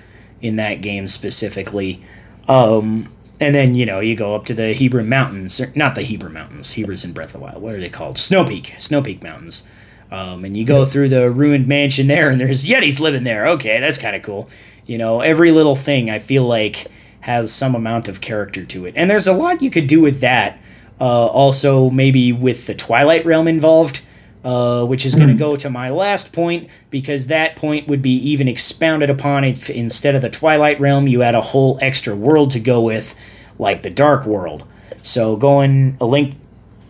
[0.43, 2.03] in that game specifically.
[2.47, 3.09] Um,
[3.41, 6.31] and then you know you go up to the Hebra mountains or not the Hebra
[6.31, 7.61] mountains Hebra's in breath of the wild.
[7.61, 8.19] What are they called?
[8.19, 9.67] Snow peak snow peak mountains.
[10.11, 13.47] Um, and you go through the ruined mansion there and there's yetis living there.
[13.47, 14.49] Okay that's kind of cool.
[14.85, 16.87] You know every little thing i feel like
[17.21, 18.93] has some amount of character to it.
[18.97, 20.61] And there's a lot you could do with that
[20.99, 24.05] uh, also maybe with the twilight realm involved
[24.43, 28.15] uh, which is going to go to my last point because that point would be
[28.29, 32.49] even expounded upon if instead of the twilight realm you had a whole extra world
[32.51, 33.15] to go with
[33.57, 34.65] like the dark world
[35.01, 36.35] so going a link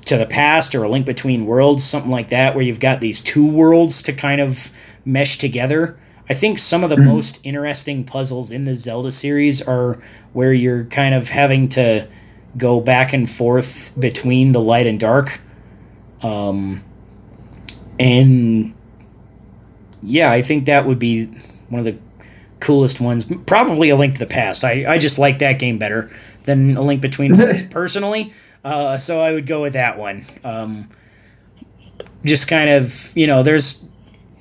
[0.06, 3.22] to the past or a link between worlds, something like that, where you've got these
[3.22, 4.72] two worlds to kind of
[5.06, 5.98] mesh together.
[6.30, 9.96] I think some of the most interesting puzzles in the Zelda series are
[10.34, 12.08] where you're kind of having to
[12.58, 15.42] go back and forth between the light and dark.
[16.22, 16.84] Um,
[18.00, 18.74] and
[20.02, 21.28] yeah, I think that would be
[21.70, 21.98] one of the
[22.60, 23.26] coolest ones.
[23.46, 24.64] Probably a link to the past.
[24.64, 26.10] I, I just like that game better
[26.46, 28.34] than a link between worlds personally.
[28.64, 30.24] Uh, so I would go with that one.
[30.44, 30.90] Um,
[32.24, 33.90] just kind of, you know, there's,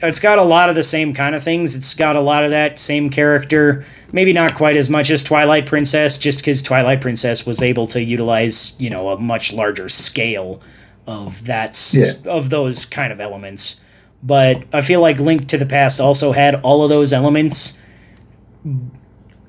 [0.01, 1.77] it's got a lot of the same kind of things.
[1.77, 3.85] It's got a lot of that same character.
[4.13, 8.03] Maybe not quite as much as Twilight Princess, just because Twilight Princess was able to
[8.03, 10.61] utilize, you know, a much larger scale
[11.07, 12.13] of that Yeah.
[12.31, 13.77] of those kind of elements.
[14.23, 17.79] But I feel like Link to the Past also had all of those elements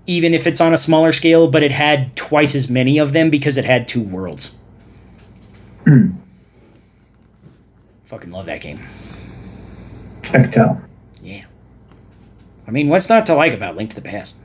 [0.05, 3.29] even if it's on a smaller scale, but it had twice as many of them
[3.29, 4.57] because it had two worlds.
[8.03, 8.77] Fucking love that game.
[10.29, 10.81] I can tell.
[11.21, 11.45] Yeah.
[12.67, 14.35] I mean, what's not to like about Link to the Past?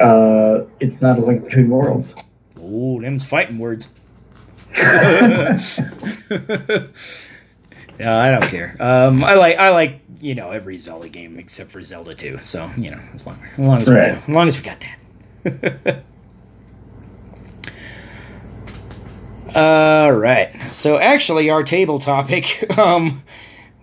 [0.00, 2.22] Uh, it's not a link between worlds.
[2.58, 3.88] Oh, them's fighting words.
[7.98, 8.76] no, I don't care.
[8.80, 12.38] Um, I like I like you know every Zelda game except for Zelda 2.
[12.38, 14.08] So you know as long as long as, we, Right.
[14.10, 14.84] as long as we got
[15.44, 16.02] that.
[19.54, 20.52] All right.
[20.72, 23.22] So actually, our table topic um,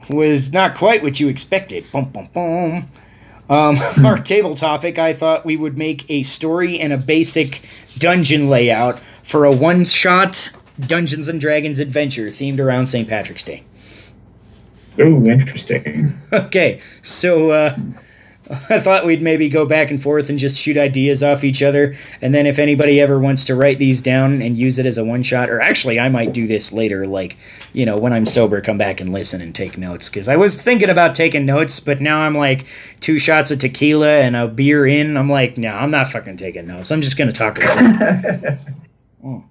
[0.09, 1.85] was not quite what you expected.
[1.93, 2.81] Bum, bum, bum.
[3.49, 3.75] Um,
[4.05, 7.61] our table topic, I thought we would make a story and a basic
[7.99, 10.49] dungeon layout for a one-shot
[10.87, 13.07] Dungeons and Dragons adventure themed around St.
[13.07, 13.63] Patrick's Day.
[14.99, 16.09] Oh, interesting.
[16.33, 17.75] Okay, so uh,
[18.69, 21.93] I thought we'd maybe go back and forth and just shoot ideas off each other,
[22.21, 25.03] and then if anybody ever wants to write these down and use it as a
[25.03, 27.37] one shot, or actually, I might do this later, like
[27.73, 30.61] you know, when I'm sober, come back and listen and take notes because I was
[30.61, 32.65] thinking about taking notes, but now I'm like
[33.01, 35.17] two shots of tequila and a beer in.
[35.17, 36.91] I'm like, no, I'm not fucking taking notes.
[36.91, 38.59] I'm just gonna talk about it.
[39.23, 39.43] Mm.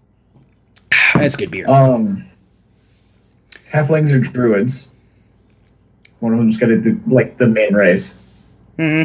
[1.15, 1.69] That's good beer.
[1.69, 2.25] Um,
[3.73, 4.95] halflings are druids.
[6.21, 8.17] One of them's got to do like the main race.
[8.77, 9.03] hmm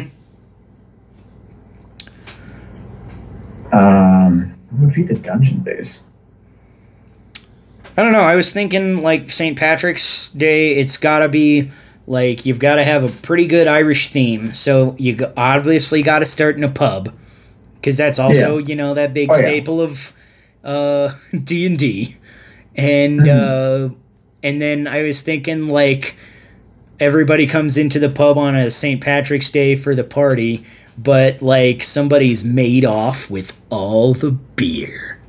[3.72, 6.06] Um, what would be the dungeon base?
[7.96, 8.20] I don't know.
[8.20, 9.58] I was thinking like St.
[9.58, 10.76] Patrick's Day.
[10.76, 11.70] It's gotta be
[12.06, 14.52] like you've got to have a pretty good Irish theme.
[14.52, 17.14] So you obviously got to start in a pub
[17.74, 19.42] because that's also you know that big Oh, yeah.
[19.42, 20.15] staple of uh,
[21.44, 22.16] D and D,
[22.74, 23.92] and Mm-hmm.
[23.92, 23.94] uh,
[24.42, 26.16] and then I was thinking like
[27.00, 29.02] everybody comes into the pub on a St.
[29.02, 30.64] Patrick's Day for the party,
[30.96, 35.20] but like somebody's made off with all the beer.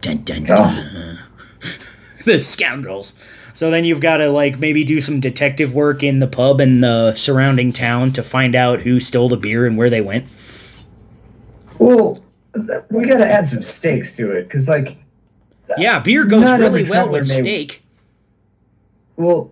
[0.00, 1.26] Dun dun dun Oh,
[2.24, 3.14] the scoundrels.
[3.52, 6.82] So then you've got to like maybe do some detective work in the pub and
[6.82, 10.26] the surrounding town to find out who stole the beer and where they went.
[11.78, 12.18] well,
[12.90, 14.96] we got to add some stakes to it because, like,
[15.78, 17.82] Yeah, beer goes really well with may- steak.
[19.16, 19.50] well,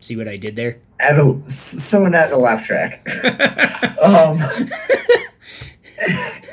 [0.00, 0.78] See what I did there?
[1.00, 3.06] add a someone add a laugh track.
[4.04, 4.38] um,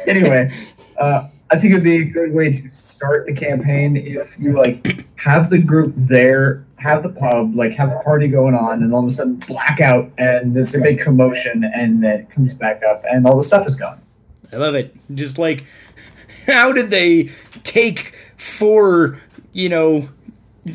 [0.08, 0.50] anyway,
[0.98, 5.06] uh, I think it'd be a good way to start the campaign if you like
[5.20, 9.02] have the group there, have the pub, like have the party going on, and all
[9.02, 13.04] of a sudden blackout, and there's a big commotion, and then it comes back up,
[13.12, 14.00] and all the stuff is gone.
[14.52, 14.96] I love it.
[15.14, 15.66] Just like,
[16.48, 17.30] how did they
[17.64, 19.18] take four,
[19.54, 20.10] you know,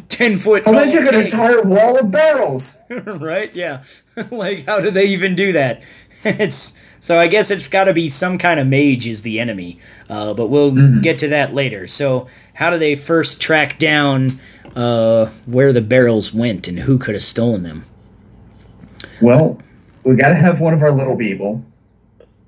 [0.09, 0.63] ten foot?
[0.67, 2.83] Oh, they tall took an entire wall of barrels.
[2.91, 3.55] right?
[3.55, 3.83] Yeah.
[4.31, 5.83] like, how do they even do that?
[6.25, 9.79] it's so I guess it's got to be some kind of mage is the enemy,
[10.09, 11.87] uh, but we'll get to that later.
[11.87, 14.41] So, how do they first track down
[14.75, 17.85] uh, where the barrels went and who could have stolen them?
[19.23, 19.61] Well,
[20.05, 21.65] we got to have one of our little people,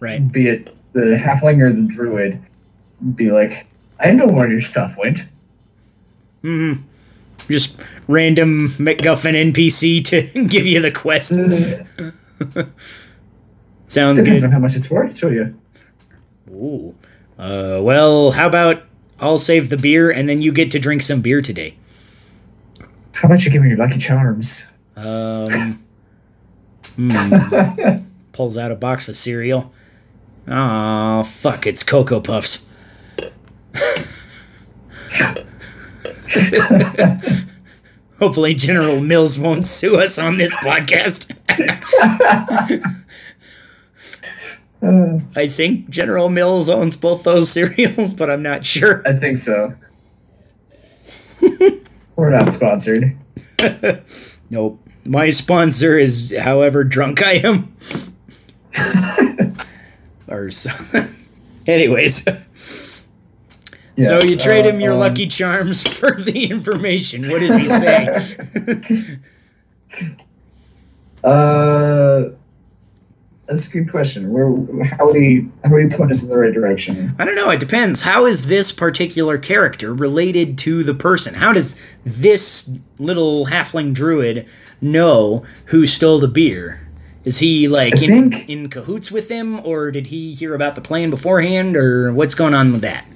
[0.01, 0.33] Right.
[0.33, 2.41] be it the halfling or the druid,
[3.15, 3.67] be like,
[4.01, 5.21] I know where your stuff went.
[6.43, 6.75] hmm
[7.49, 11.31] Just random MacGuffin NPC to give you the quest.
[13.87, 14.49] Sounds Depends good.
[14.49, 15.59] on how much it's worth to you.
[16.51, 16.95] Ooh.
[17.39, 18.83] Uh, well, how about
[19.21, 21.77] I'll save the beer and then you get to drink some beer today.
[23.15, 24.73] How about you give me your lucky charms?
[24.97, 25.49] Um,
[26.97, 27.09] hmm.
[28.33, 29.73] Pulls out a box of cereal.
[30.51, 32.67] Oh, fuck, it's Cocoa Puffs.
[38.19, 41.35] Hopefully, General Mills won't sue us on this podcast.
[45.37, 49.03] I think General Mills owns both those cereals, but I'm not sure.
[49.07, 49.75] I think so.
[52.17, 53.17] We're not sponsored.
[54.51, 54.81] Nope.
[55.07, 57.75] My sponsor is however drunk I am.
[60.29, 60.71] Or so.
[61.67, 62.25] Anyways,
[63.97, 67.23] Yeah, so you trade him your um, lucky charms for the information.
[67.23, 69.19] What does he say?
[71.25, 72.31] Uh,
[73.47, 74.31] that's a good question.
[74.31, 74.47] Where
[74.85, 77.15] how would he how would he point us in the right direction?
[77.19, 77.51] I don't know.
[77.51, 78.03] It depends.
[78.03, 81.35] How is this particular character related to the person?
[81.35, 84.47] How does this little halfling druid
[84.81, 86.88] know who stole the beer?
[87.29, 90.75] Is he like I in, think- in cahoots with them, or did he hear about
[90.75, 93.07] the plan beforehand, or what's going on with that?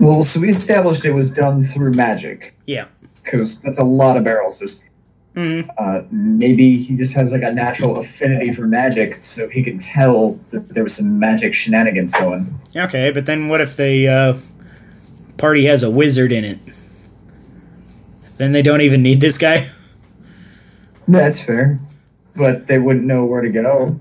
[0.00, 2.86] Well, so we established it was done through magic Yeah.
[3.22, 4.60] because that's a lot of barrels.
[4.60, 4.82] This,
[5.36, 10.32] uh, maybe he just has like a natural affinity for magic, so he could tell
[10.52, 12.46] that there was some magic shenanigans going.
[12.74, 14.34] Okay, but then what if the uh,
[15.36, 16.58] party has a wizard in it?
[18.38, 19.66] Then they don't even need this guy.
[21.06, 21.78] That's fair,
[22.36, 23.98] but they wouldn't know where to go.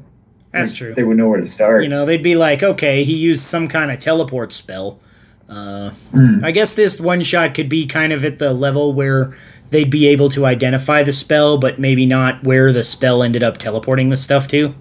[0.51, 0.93] That's Like, true.
[0.93, 1.83] They would know where to start.
[1.83, 4.99] You know, they'd be like, okay, he used some kind of teleport spell.
[5.47, 6.43] Uh, Hmm.
[6.43, 9.31] I guess this one shot could be kind of at the level where
[9.71, 13.57] they'd be able to identify the spell, but maybe not where the spell ended up
[13.57, 14.73] teleporting the stuff to.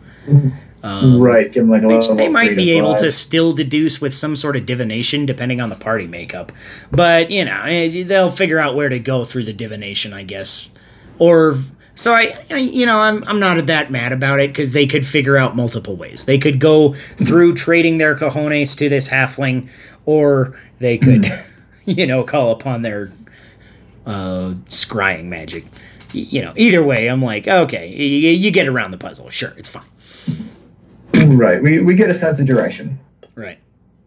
[1.20, 2.14] right, give them like a level.
[2.14, 5.76] they might be able to still deduce with some sort of divination, depending on the
[5.76, 6.52] party makeup.
[6.90, 10.72] But you know, eh, they'll figure out where to go through the divination, I guess.
[11.18, 11.56] Or
[11.98, 15.04] so I, I you know, I'm I'm not that mad about it because they could
[15.04, 16.24] figure out multiple ways.
[16.26, 19.68] They could go through trading their cojones to this halfling,
[20.04, 21.26] or they could,
[21.86, 23.10] you know, call upon their
[24.06, 25.64] uh, scrying magic.
[26.14, 29.28] Y- You know, either way, I'm like, okay, y- y- you get around the puzzle.
[29.30, 29.84] Sure, it's fine.
[31.36, 32.98] Right, we we get a sense of direction.
[33.34, 33.58] Right.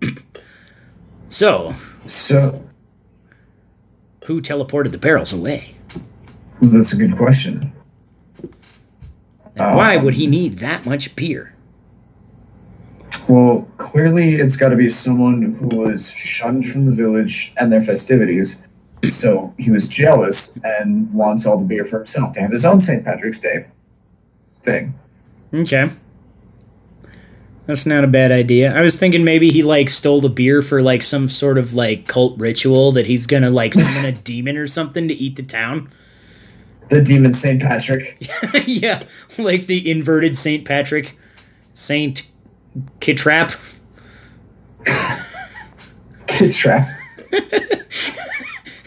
[1.27, 1.69] so,
[2.05, 2.63] So
[4.25, 5.75] who teleported the barrels away?
[6.61, 7.71] that's a good question.
[9.55, 11.55] And why would he need that much beer?
[13.27, 17.81] Well, clearly it's got to be someone who was shunned from the village and their
[17.81, 18.67] festivities.
[19.03, 22.79] So he was jealous and wants all the beer for himself to have his own
[22.79, 23.03] St.
[23.03, 23.59] Patrick's Day
[24.63, 24.93] thing.
[25.53, 25.89] Okay.
[27.65, 28.75] That's not a bad idea.
[28.75, 32.07] I was thinking maybe he like stole the beer for like some sort of like
[32.07, 35.89] cult ritual that he's gonna like summon a demon or something to eat the town.
[36.91, 38.17] The demon Saint Patrick.
[38.65, 39.03] yeah,
[39.39, 41.17] like the inverted Saint Patrick,
[41.73, 42.29] Saint
[42.99, 43.81] Kitrap.
[46.27, 46.89] Kitrap.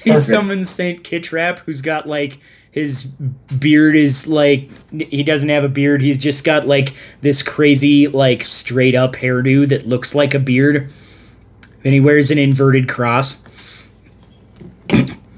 [0.05, 0.21] He Perfect.
[0.21, 2.39] summons Saint Kitrap, who's got like
[2.71, 6.03] his beard is like he doesn't have a beard.
[6.03, 10.91] He's just got like this crazy like straight up hairdo that looks like a beard,
[11.85, 13.89] and he wears an inverted cross.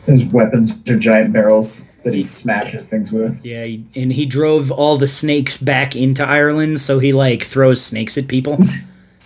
[0.07, 3.44] His weapons are giant barrels that he smashes things with.
[3.44, 8.16] Yeah, and he drove all the snakes back into Ireland, so he like throws snakes
[8.16, 8.59] at people.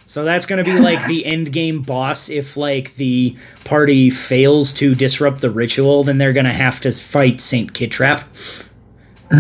[0.07, 2.31] So that's going to be like the end game boss.
[2.31, 6.91] If like the party fails to disrupt the ritual, then they're going to have to
[6.91, 8.25] fight Saint Kitrap,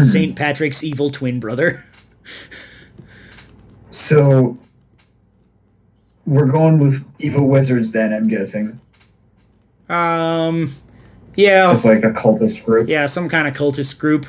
[0.01, 1.83] Saint Patrick's evil twin brother.
[3.91, 4.57] So
[6.25, 8.81] we're going with evil wizards then, I'm guessing.
[9.89, 10.71] Um,
[11.37, 12.89] yeah, It's like a cultist group.
[12.89, 14.27] yeah, some kind of cultist group.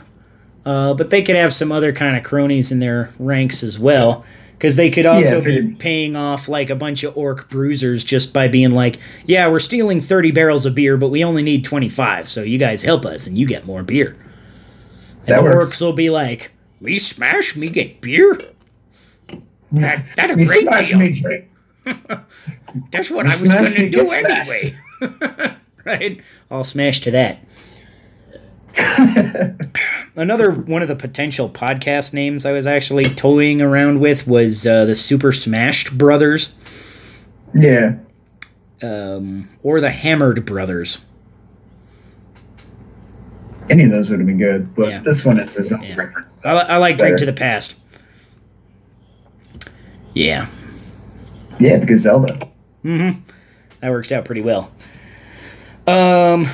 [0.65, 4.23] Uh, but they could have some other kind of cronies in their ranks as well.
[4.53, 8.31] Because they could also Yeah, be paying off like a bunch of orc bruisers just
[8.31, 12.29] by being like, yeah, we're stealing 30 barrels of beer, but we only need 25,
[12.29, 14.09] so you guys help us and you get more beer.
[15.21, 15.71] And That the works.
[15.77, 18.35] orcs will be like, we smash, me get beer?
[19.71, 20.99] That, that a We great smash deal.
[20.99, 21.45] me drink.
[22.91, 24.65] That's what We I was going to do smashed.
[25.01, 25.55] anyway.
[25.85, 26.21] right?
[26.49, 27.39] I'll smash to that.
[30.15, 34.85] Another one of the potential podcast names I was actually toying around with was uh,
[34.85, 37.99] the Super Smashed Brothers Yeah.
[38.81, 41.05] um, or the Hammered Brothers.
[43.69, 44.99] Any of those would have been good, but Yeah.
[44.99, 45.95] this one is his own Yeah.
[45.95, 46.45] reference.
[46.45, 47.77] I, I like Drink to the Past.
[50.13, 50.47] Yeah,
[51.59, 52.37] Yeah, because Zelda.
[52.83, 53.21] Mm-hmm.
[53.79, 54.71] That works out pretty well.
[55.91, 56.45] Um,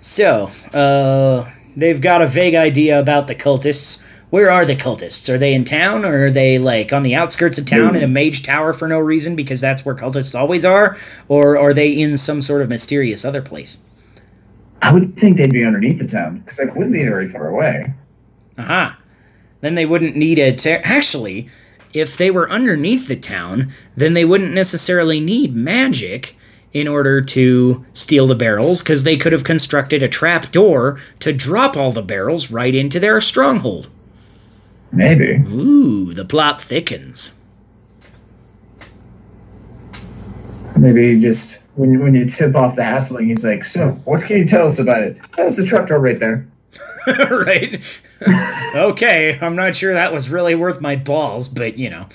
[0.00, 4.04] so uh, they've got a vague idea about the cultists.
[4.30, 5.32] Where are the cultists?
[5.32, 8.08] Are they in town, or are they like on the outskirts of town in a
[8.08, 10.96] mage tower for no reason because that's where cultists always are,
[11.28, 13.82] or are they in some sort of mysterious other place?
[14.82, 17.94] I would think they'd be underneath the town because they wouldn't be very far away.
[18.58, 18.98] Aha.
[19.60, 20.58] Then they wouldn't need it.
[20.58, 21.48] To, actually,
[21.94, 26.34] if they were underneath the town, then they wouldn't necessarily need magic
[26.72, 31.32] in order to steal the barrels because they could have constructed a trap door to
[31.32, 33.88] drop all the barrels right into their stronghold.
[34.92, 35.42] Maybe.
[35.48, 37.38] Ooh, the plot thickens.
[40.78, 44.38] Maybe you just when when you tip off the halfling, he's like, "So, what can
[44.38, 46.46] you tell us about it?" That's the trapdoor right there.
[47.30, 48.02] right?
[48.76, 52.06] okay, I'm not sure that was really worth my balls, but you know.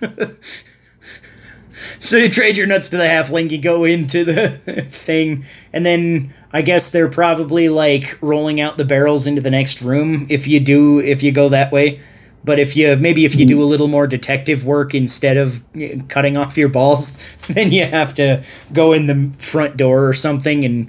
[2.00, 4.48] so you trade your nuts to the halfling, you go into the
[4.88, 9.82] thing, and then I guess they're probably like rolling out the barrels into the next
[9.82, 12.00] room if you do if you go that way.
[12.42, 16.00] But if you maybe if you do a little more detective work instead of eh,
[16.08, 18.42] cutting off your balls, then you have to
[18.72, 20.88] go in the front door or something and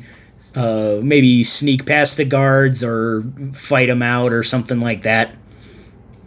[0.55, 5.35] uh, maybe sneak past the guards or fight them out or something like that.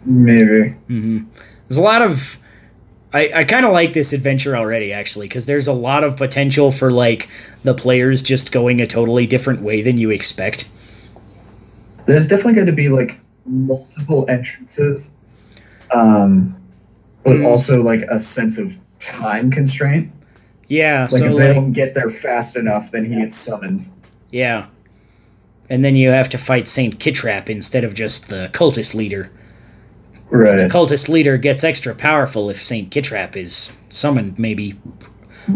[0.05, 0.75] Maybe.
[0.89, 1.23] Mm-hmm.
[1.67, 2.37] There's a lot of.
[3.15, 6.69] I, I kind of like this adventure already, actually, because there's a lot of potential
[6.69, 7.29] for like
[7.63, 10.69] the players just going a totally different way than you expect.
[12.07, 15.15] There's definitely going to be like multiple entrances,
[15.91, 16.57] um,
[17.23, 17.45] but Hmm.
[17.45, 20.11] also like a sense of time constraint.
[20.67, 23.89] Yeah, Like so if they like, don't get there fast enough, then he gets summoned.
[24.29, 24.65] yeah,
[25.69, 29.31] and then you have to fight Saint Kitrap instead of just the cultist leader.
[30.31, 30.69] Right.
[30.71, 34.73] Cultist leader gets extra powerful if Saint Kitrap is summoned, maybe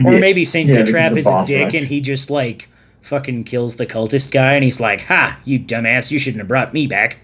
[0.05, 2.70] Or Yeah, maybe Saint yeah, Kitrap is a dick and he just like
[3.01, 6.11] fucking kills the cultist guy and he's like, "Ha, you dumbass!
[6.11, 7.20] You shouldn't have brought me back."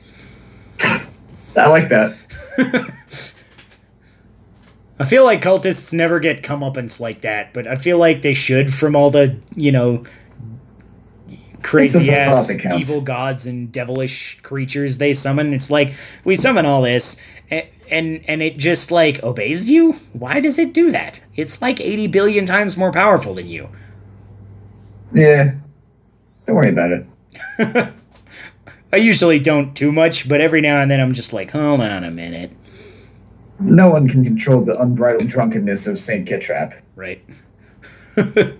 [1.57, 2.11] I like that.
[4.97, 8.73] I feel like cultists never get comeuppance like that, but I feel like they should
[8.73, 10.03] from all the you know
[11.65, 15.53] crazy It's the thought ass evil gods and devilish creatures they summon.
[15.53, 15.93] It's like
[16.23, 17.21] we summon all this.
[17.51, 19.93] a- And and it just like obeys you.
[20.13, 21.21] Why does it do that?
[21.35, 23.69] It's like eighty billion times more powerful than you.
[25.13, 25.55] Yeah.
[26.45, 27.05] Don't worry about it.
[28.93, 32.03] I usually don't too much, but every now and then I'm just like, hold on
[32.03, 32.51] a minute.
[33.59, 36.81] No one can control the unbridled drunkenness of Saint Kitrap.
[36.95, 37.23] Right.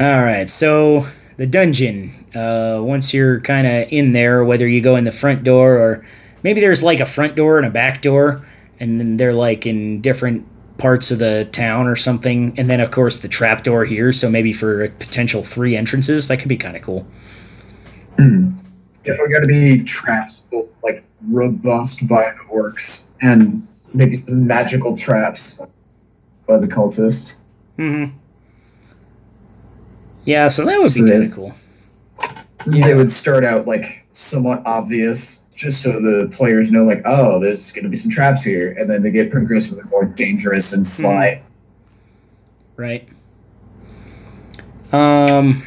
[0.00, 2.10] All right, so the dungeon.
[2.34, 6.04] Uh, once you're kind of in there, whether you go in the front door or
[6.42, 8.44] maybe there's like a front door and a back door,
[8.80, 10.46] and then they're like in different
[10.78, 14.10] parts of the town or something, and then of course the trap door here.
[14.10, 17.06] So maybe for a potential three entrances, that could be kind of cool.
[19.04, 24.96] Definitely got to be traps, both like robust by the orcs and maybe some magical
[24.96, 25.62] traps
[26.48, 27.42] by the cultists.
[27.78, 28.16] Mm-hmm.
[30.24, 31.52] Yeah, so that would So be kind of cool.
[32.66, 37.72] They would start out like somewhat obvious, just so the players know, like, oh, there's
[37.72, 41.42] going to be some traps here, and then they get progressively more dangerous and sly.
[42.76, 43.08] Right.
[44.92, 45.62] Um.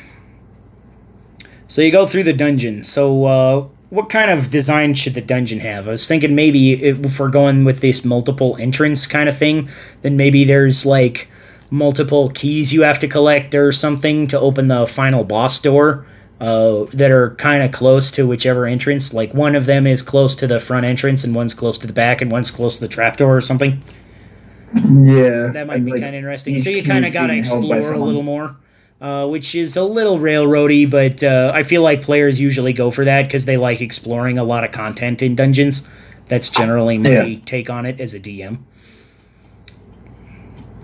[1.68, 2.84] So you go through the dungeon.
[2.84, 5.88] So, uh, what kind of design should the dungeon have?
[5.88, 9.70] I was thinking maybe if we're going with this multiple entrance kind of thing,
[10.02, 11.30] then maybe there's like
[11.70, 16.06] multiple keys you have to collect or something to open the final boss door.
[16.40, 19.12] Uh, that are kind of close to whichever entrance.
[19.12, 21.94] Like one of them is close to the front entrance, and one's close to the
[21.94, 23.82] back, and one's close to the trapdoor or something.
[24.76, 26.60] Yeah, That might be like, kind of interesting.
[26.60, 28.56] So you kind of got to being held by explore a little more,
[29.02, 33.06] uh, which is a little railroady, but uh, I feel like players usually go for
[33.06, 35.90] that because they like exploring a lot of content in dungeons.
[36.28, 37.40] That's generally my Yeah.
[37.46, 38.60] take on it as a DM.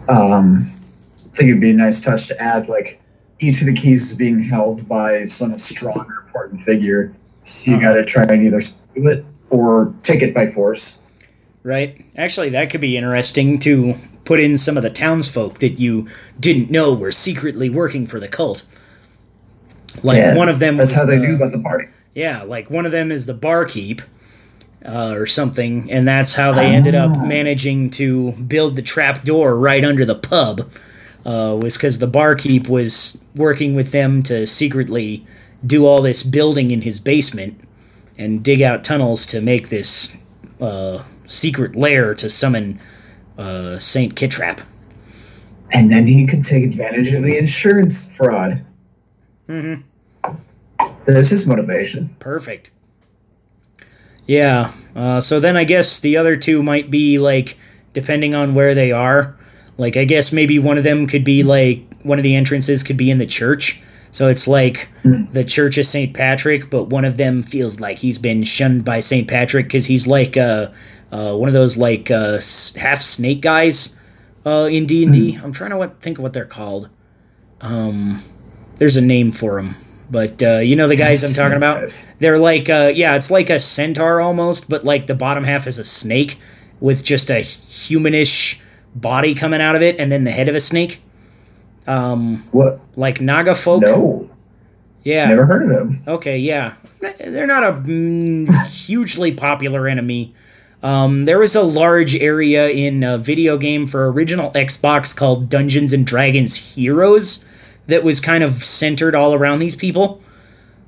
[0.09, 0.69] Um,
[1.17, 2.99] I think it'd be a nice touch to add like
[3.39, 7.13] each of the keys is being held by some stronger important figure.
[7.43, 7.85] So you Uh-huh.
[7.89, 11.01] got to try and either steal it or take it by force.
[11.63, 12.03] Right?
[12.17, 13.93] Actually, that could be interesting to
[14.25, 16.07] put in some of the townsfolk that you
[16.39, 18.63] didn't know were secretly working for the cult.
[20.03, 20.75] Like Yeah, one of them.
[20.75, 21.85] That's how they the- knew about the party.
[22.15, 24.01] Yeah, like one of them is the barkeep
[24.85, 27.25] uh, or something, and that's how they ended up Ah.
[27.25, 30.69] managing to build the trap door right under the pub.
[31.25, 35.25] Uh, was because the barkeep was working with them to secretly
[35.65, 37.57] do all this building in his basement
[38.17, 40.21] and dig out tunnels to make this
[40.59, 42.77] uh, secret lair to summon
[43.37, 44.65] uh, Saint Kitrap.
[45.71, 48.61] And then he could take advantage of the insurance fraud.
[49.47, 49.81] Mm-hmm.
[51.05, 52.15] There's his motivation.
[52.19, 52.69] Perfect.
[54.25, 54.71] Yeah.
[54.95, 57.57] Uh, so then I guess the other two might be like,
[57.93, 59.37] depending on where they are.
[59.77, 62.97] Like, I guess maybe one of them could be like, one of the entrances could
[62.97, 63.81] be in the church.
[64.13, 66.15] So it's like the Church of St.
[66.15, 69.27] Patrick, but one of them feels like he's been shunned by St.
[69.27, 70.69] Patrick because he's like uh,
[71.11, 72.33] uh, one of those like uh,
[72.77, 73.99] half snake guys
[74.45, 75.39] uh, in D and D.
[75.41, 76.89] I'm trying to what, think of what they're called.
[77.61, 78.21] Um,
[78.75, 79.73] there's a name for them,
[80.13, 81.89] but uh, you know the guys I'm talking about.
[82.19, 85.77] They're like, uh, yeah, it's like a centaur almost, but like the bottom half is
[85.79, 86.37] a snake
[86.79, 88.61] with just a humanish
[88.95, 91.01] body coming out of it, and then the head of a snake.
[91.87, 92.79] Um, What?
[92.95, 93.81] like Naga folk.
[93.81, 94.29] No,
[95.03, 95.25] Yeah.
[95.25, 96.03] never heard of him.
[96.07, 96.37] Okay.
[96.37, 96.75] Yeah.
[97.19, 98.47] They're not a mm,
[98.87, 100.33] hugely popular enemy.
[100.81, 105.91] Um, there was a large area in a video game for original Xbox called Dungeons
[105.93, 107.45] and Dragons Heroes
[107.87, 110.21] that was kind of centered all around these people.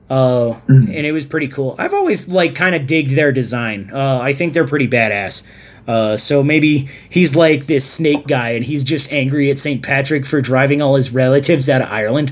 [0.09, 1.75] Uh, and it was pretty cool.
[1.79, 3.89] I've always like kind of digged their design.
[3.91, 5.49] Uh, I think they're pretty badass.
[5.87, 9.83] Uh, so maybe he's like this snake guy, and he's just angry at St.
[9.83, 12.31] Patrick for driving all his relatives out of Ireland.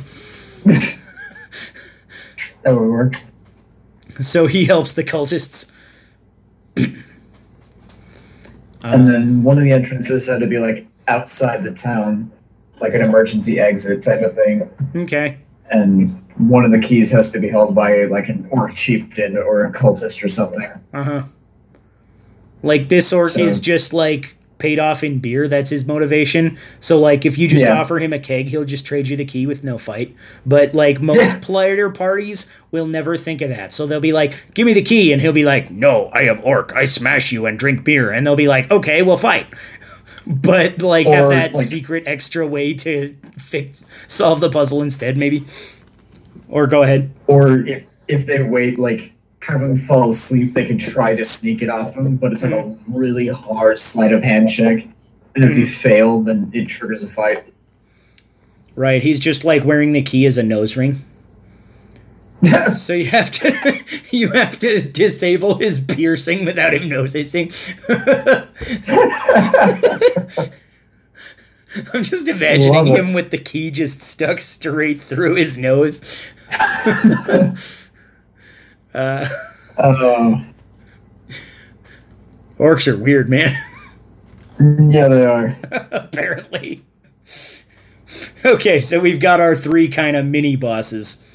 [2.64, 3.14] That would work.
[4.20, 5.70] So he helps the cultists.
[6.78, 6.96] and
[8.84, 12.32] then one of the entrances had to be like outside the town,
[12.84, 14.70] like an emergency exit type of thing.
[14.96, 15.38] Okay.
[15.72, 16.08] And
[16.38, 19.72] one of the keys has to be held by like an orc chieftain or a
[19.72, 20.70] cultist or something.
[20.94, 21.22] Uh huh.
[22.62, 25.48] Like this orc So- is just like paid off in beer.
[25.50, 26.56] That's his motivation.
[26.80, 27.80] So like if you just Yeah.
[27.80, 30.16] offer him a keg, he'll just trade you the key with no fight.
[30.46, 33.74] But like most player parties will never think of that.
[33.74, 36.40] So they'll be like, "Give me the key," and he'll be like, "No, I am
[36.44, 36.72] orc.
[36.76, 39.52] I smash you and drink beer." And they'll be like, "Okay, we'll fight."
[40.26, 45.44] But like have that like- secret extra way to fix solve the puzzle instead, maybe.
[46.50, 47.12] Or go ahead.
[47.28, 49.14] Or if if they wait, like
[49.48, 52.54] have him fall asleep, they can try to sneak it off him, but it's like
[52.54, 54.84] a really hard sleight of hand check.
[55.36, 55.90] And if you mm-hmm.
[55.90, 57.44] fail, then it triggers a fight.
[58.76, 60.96] Right, he's just like wearing the key as a nose ring.
[62.74, 63.73] So you have to
[64.18, 67.46] you have to disable his piercing without him noticing.
[71.94, 76.32] I'm just imagining him with the key just stuck straight through his nose.
[78.94, 79.28] uh,
[79.76, 80.54] Um,
[82.60, 83.52] orcs are weird, man.
[84.60, 85.58] yeah, they are.
[85.92, 86.84] apparently.
[88.46, 91.28] Okay, so we've got our three kind of mini bosses.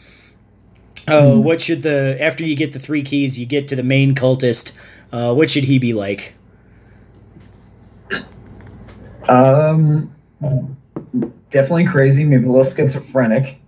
[1.08, 4.14] Uh, what should the after you get the three keys, you get to the main
[4.14, 4.72] cultist.
[5.12, 6.34] Uh, what should he be like?
[9.28, 10.14] Um,
[11.50, 13.60] definitely crazy, maybe a little schizophrenic.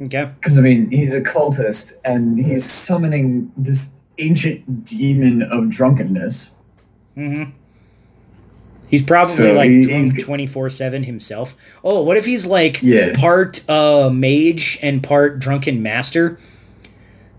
[0.00, 0.30] Okay.
[0.34, 6.56] Because I mean, he's a cultist and he's summoning this ancient demon of drunkenness.
[7.16, 7.50] Mm-hmm.
[8.88, 11.80] He's probably So like he- drunk twenty four seven himself.
[11.82, 13.14] Oh, what if he's like Yeah.
[13.16, 16.38] part uh, mage and part drunken master?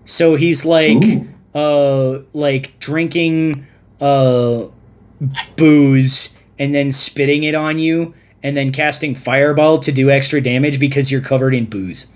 [0.07, 1.27] So he's like Ooh.
[1.53, 3.65] uh like drinking
[3.99, 4.67] uh
[5.55, 10.79] booze and then spitting it on you and then casting fireball to do extra damage
[10.79, 12.13] because you're covered in booze.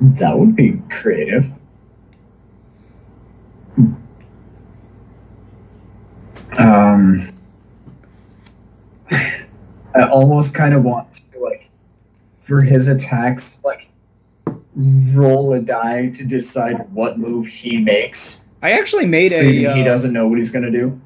[0.00, 1.50] That would be creative.
[6.58, 7.28] Um,
[9.94, 11.70] I almost kind of want to like
[12.40, 13.90] for his attacks, like
[15.14, 19.66] roll a die to decide what move he makes, I actually made so a he
[19.66, 21.00] uh, doesn't know what he's gonna do.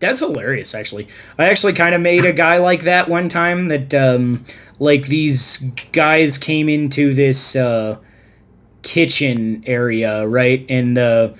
[0.00, 1.08] That's hilarious, actually.
[1.38, 3.68] I actually kind of made a guy like that one time.
[3.68, 4.44] That um,
[4.78, 5.58] like these
[5.92, 7.98] guys came into this uh,
[8.82, 10.64] kitchen area, right?
[10.68, 11.38] And the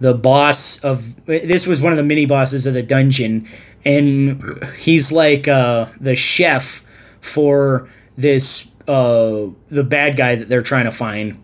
[0.00, 3.46] the boss of this was one of the mini bosses of the dungeon,
[3.84, 4.42] and
[4.76, 6.84] he's like uh, the chef
[7.20, 11.38] for this uh, the bad guy that they're trying to find.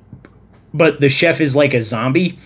[0.75, 2.39] But the chef is like a zombie,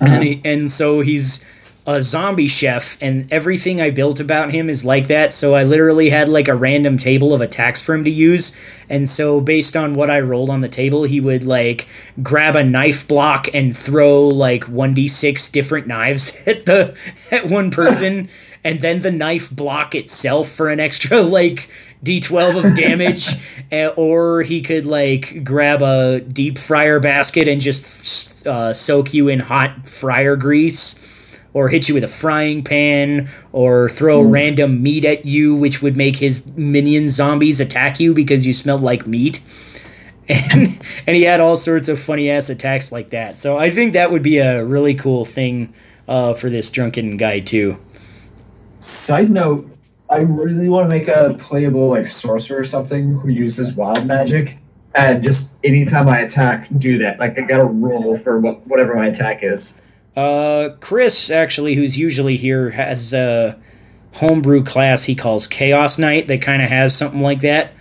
[0.00, 1.44] and he, and so he's
[1.86, 5.32] a zombie chef and everything I built about him is like that.
[5.32, 8.82] So I literally had like a random table of attacks for him to use.
[8.88, 11.86] And so based on what I rolled on the table, he would like
[12.22, 16.98] grab a knife block and throw like 1d6 different knives at the
[17.30, 18.28] at one person
[18.64, 21.68] and then the knife block itself for an extra like
[22.04, 23.28] d12 of damage
[23.72, 29.28] eh, or he could like grab a deep fryer basket and just uh, soak you
[29.28, 31.14] in hot fryer grease
[31.54, 35.96] or hit you with a frying pan, or throw random meat at you, which would
[35.96, 39.42] make his minion zombies attack you because you smelled like meat.
[40.26, 43.38] And, and he had all sorts of funny ass attacks like that.
[43.38, 45.74] So I think that would be a really cool thing
[46.08, 47.76] uh, for this drunken guy, too.
[48.78, 49.66] Side note,
[50.14, 54.58] I really want to make a playable like sorcerer or something who uses wild magic.
[54.94, 57.18] And just anytime I attack, do that.
[57.18, 59.80] Like I gotta roll for what, whatever my attack is.
[60.14, 63.58] Uh, Chris, actually, who's usually here, has a
[64.14, 67.72] homebrew class he calls Chaos Knight that kind of has something like that,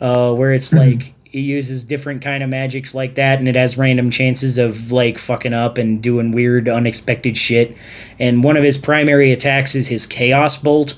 [0.00, 3.76] uh, where it's like he uses different kind of magics like that, and it has
[3.76, 7.76] random chances of like fucking up and doing weird, unexpected shit.
[8.18, 10.94] And one of his primary attacks is his Chaos Bolt.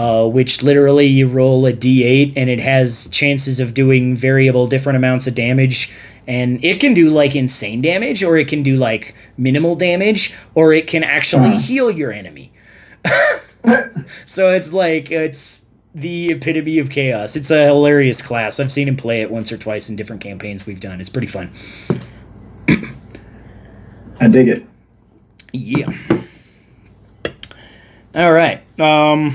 [0.00, 4.96] Uh, which literally you roll a d8 and it has chances of doing variable different
[4.96, 5.92] amounts of damage.
[6.26, 10.72] And it can do like insane damage or it can do like minimal damage or
[10.72, 12.50] it can actually heal your enemy.
[14.24, 17.36] So it's like it's the epitome of chaos.
[17.36, 18.58] It's a hilarious class.
[18.58, 21.00] I've seen him play it once or twice in different campaigns we've done.
[21.00, 21.50] It's pretty fun.
[24.20, 24.62] I dig it.
[25.52, 25.92] yeah.
[28.14, 28.62] All right.
[28.80, 29.32] Um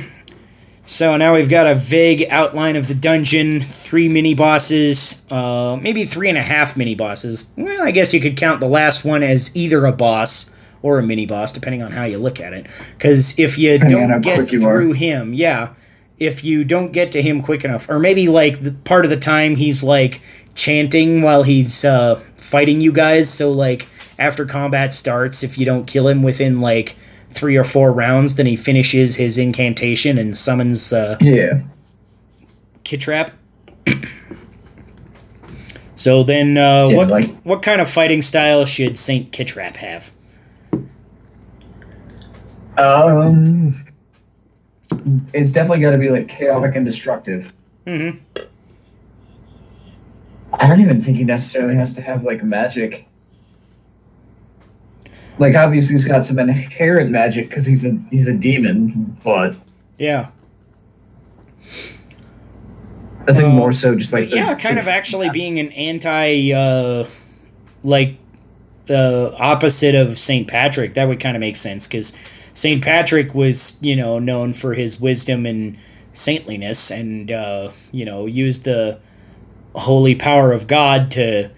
[0.86, 6.06] so now we've got a vague outline of the dungeon, three mini bosses, uh, maybe
[6.06, 7.52] three and a half mini bosses.
[7.58, 10.52] Well, I guess you could count the last one as either a boss
[10.82, 12.68] or a mini boss, depending on how you look at it.
[12.96, 14.80] Because if you Depending don't get quick you are.
[14.80, 15.74] through him, yeah,
[16.20, 19.18] if you don't get to him quick enough, or maybe like the part of the
[19.18, 20.22] time he's like
[20.54, 23.88] chanting while he's uh, fighting you guys, so like
[24.20, 26.96] after combat starts, if you don't kill him within like
[27.36, 31.62] three or four rounds, then he finishes his incantation and summons uh, Yeah.
[32.84, 33.32] Kitrap.
[35.96, 40.12] so then, uh, Yeah, what like- what kind of fighting style should Saint Kitrap have?
[42.78, 43.74] Um,
[45.34, 47.54] it's definitely got to be like chaotic and destructive.
[47.86, 48.18] Mm-hmm.
[50.60, 53.08] I don't even think he necessarily has to have like magic.
[55.38, 59.56] Like obviously he's got some inherent magic because he's a he's a demon, but
[59.98, 60.30] Yeah,
[63.28, 66.52] I think Uh, more so just like the- yeah, kind of actually being an anti,
[66.54, 67.06] uh,
[67.84, 68.16] like,
[68.90, 70.94] uh, opposite of Saint Patrick.
[70.94, 72.14] That would kind of make sense because
[72.54, 75.76] Saint Patrick was, you know, known for his wisdom and
[76.12, 79.00] saintliness, and uh, you know, used the
[79.74, 81.50] holy power of God to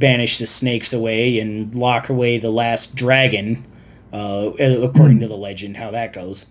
[0.00, 3.64] banish the snakes away and lock away the last dragon,
[4.12, 6.46] uh, according to the legend, how that goes.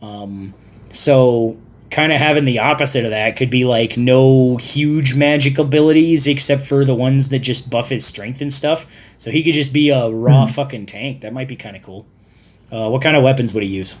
[0.00, 0.54] Um,
[0.92, 1.58] so
[1.90, 6.62] kind of having the opposite of that could be like no huge magic abilities except
[6.62, 9.14] for the ones that just buff his strength and stuff.
[9.18, 11.20] So he could just be a raw fucking tank.
[11.20, 12.06] That might be kind of cool.
[12.70, 13.96] Uh, what kind of weapons would he use?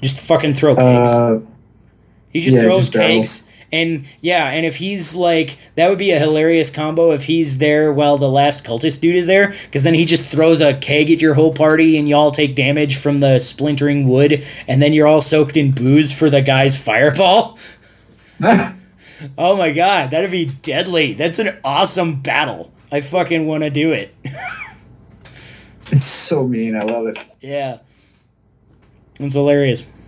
[0.00, 1.12] Just fucking throw cakes.
[1.12, 1.40] Uh,
[2.30, 3.51] he just yeah, throws just cakes.
[3.72, 7.92] And yeah, and if he's like, that would be a hilarious combo if he's there
[7.92, 11.22] while the last cultist dude is there, because then he just throws a keg at
[11.22, 15.22] your whole party and y'all take damage from the splintering wood, and then you're all
[15.22, 17.58] soaked in booze for the guy's fireball.
[19.38, 21.12] Oh my god, that'd be deadly.
[21.12, 22.72] That's an awesome battle.
[22.90, 24.12] I fucking want to do it.
[24.24, 26.74] it's so mean.
[26.74, 27.24] I love it.
[27.40, 27.78] Yeah.
[29.20, 30.01] It's hilarious.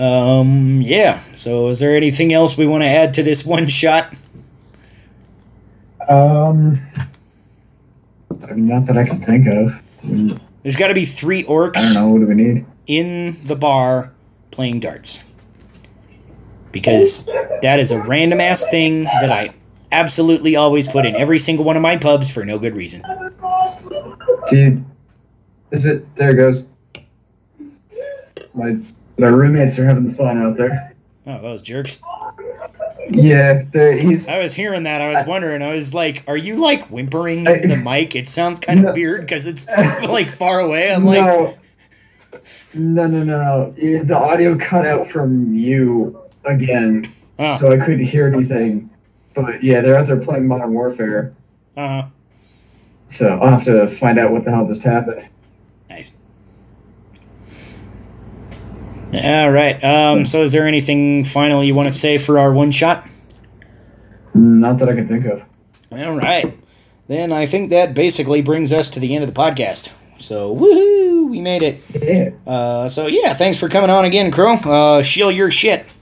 [0.00, 1.18] Um, yeah.
[1.18, 4.14] So is there anything else we want to add to this one shot?
[6.08, 6.74] Um,
[8.56, 9.82] not that I can think of.
[10.62, 11.76] There's got to be three orcs.
[11.76, 12.12] I don't know.
[12.12, 12.66] What do we need?
[12.90, 14.12] in the bar
[14.50, 15.22] playing darts.
[16.72, 17.26] Because
[17.62, 19.50] that is a random ass thing that I
[19.92, 23.02] absolutely always put in every single one of my pubs for no good reason.
[24.48, 24.84] Dude,
[25.70, 26.16] is it?
[26.16, 26.72] There it goes.
[28.54, 28.74] My
[29.20, 30.94] my roommates are having fun out there.
[31.26, 32.02] Oh, those jerks.
[33.10, 34.28] Yeah, they're- he's.
[34.28, 35.00] I was hearing that.
[35.00, 35.62] I was wondering.
[35.62, 38.94] I was like, "Are you like whimpering I- in the mic?" It sounds kind of
[38.94, 39.66] weird because it's
[40.02, 40.92] like far away.
[40.92, 41.54] I'm like, no,
[42.74, 43.74] no, no, no, no.
[43.80, 47.04] Eh, The audio cut out from you again,
[47.38, 48.90] oh, so I couldn't hear anything.
[49.34, 51.32] But yeah, they're out there playing Modern Warfare,
[51.76, 52.04] uh,
[53.06, 55.28] so I'll have to find out what the hell just happened.
[55.88, 56.16] nice.
[59.12, 59.82] All right.
[59.82, 60.24] Um.
[60.24, 63.08] So, is there anything final you want to say for our one shot?
[64.34, 65.44] Not that I can think of.
[65.90, 66.56] All right.
[67.08, 69.96] Then I think that basically brings us to the end of the podcast.
[70.20, 71.28] So, woohoo!
[71.28, 71.80] We made it.
[72.00, 72.30] Yeah.
[72.46, 72.88] Uh.
[72.88, 74.54] So yeah, thanks for coming on again, Crow.
[74.54, 75.02] Uh.
[75.02, 75.92] Shield your shit.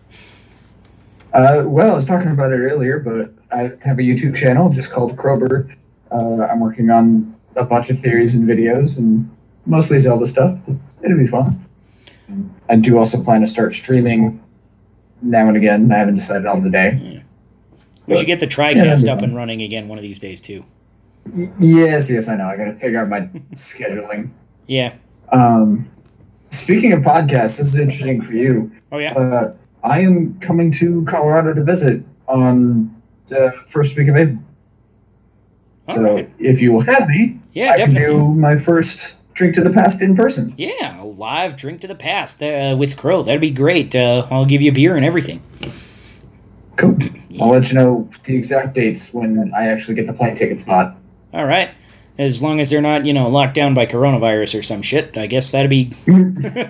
[1.32, 4.92] Uh, well, I was talking about it earlier, but I have a YouTube channel just
[4.92, 5.76] called Crowbird.
[6.10, 9.30] Uh, I'm working on a bunch of theories and videos, and
[9.66, 10.58] mostly Zelda stuff.
[10.66, 11.67] But it'll be fun.
[12.68, 14.42] I do also plan to start streaming
[15.22, 15.90] now and again.
[15.90, 17.22] I haven't decided on the day.
[18.06, 20.40] We should get the Yeah, TriCast be up and running again one of these days
[20.40, 20.64] too.
[21.58, 22.46] Yes, yes, I know.
[22.48, 23.20] I got to figure out my
[23.52, 24.30] scheduling.
[24.66, 24.94] Yeah.
[25.30, 25.86] Um,
[26.48, 28.70] speaking of podcasts, this is interesting for you.
[28.92, 29.12] Oh yeah.
[29.14, 32.94] Uh, I am coming to Colorado to visit on
[33.26, 34.38] the first week of April.
[35.88, 36.30] All So right.
[36.38, 40.02] if you will have me, Yeah, I can do my first drink to the past
[40.02, 40.52] in person.
[40.58, 43.22] Yeah, a live drink to the past uh, with Crow.
[43.22, 43.94] That'd be great.
[43.94, 45.40] Uh, I'll give you a beer and everything.
[46.76, 46.98] Cool.
[47.40, 50.96] I'll let you know the exact dates when I actually get the plane ticket spot.
[51.32, 51.70] All right.
[52.18, 55.26] As long as they're not, you know, locked down by coronavirus or some shit, I
[55.26, 55.92] guess that'd be.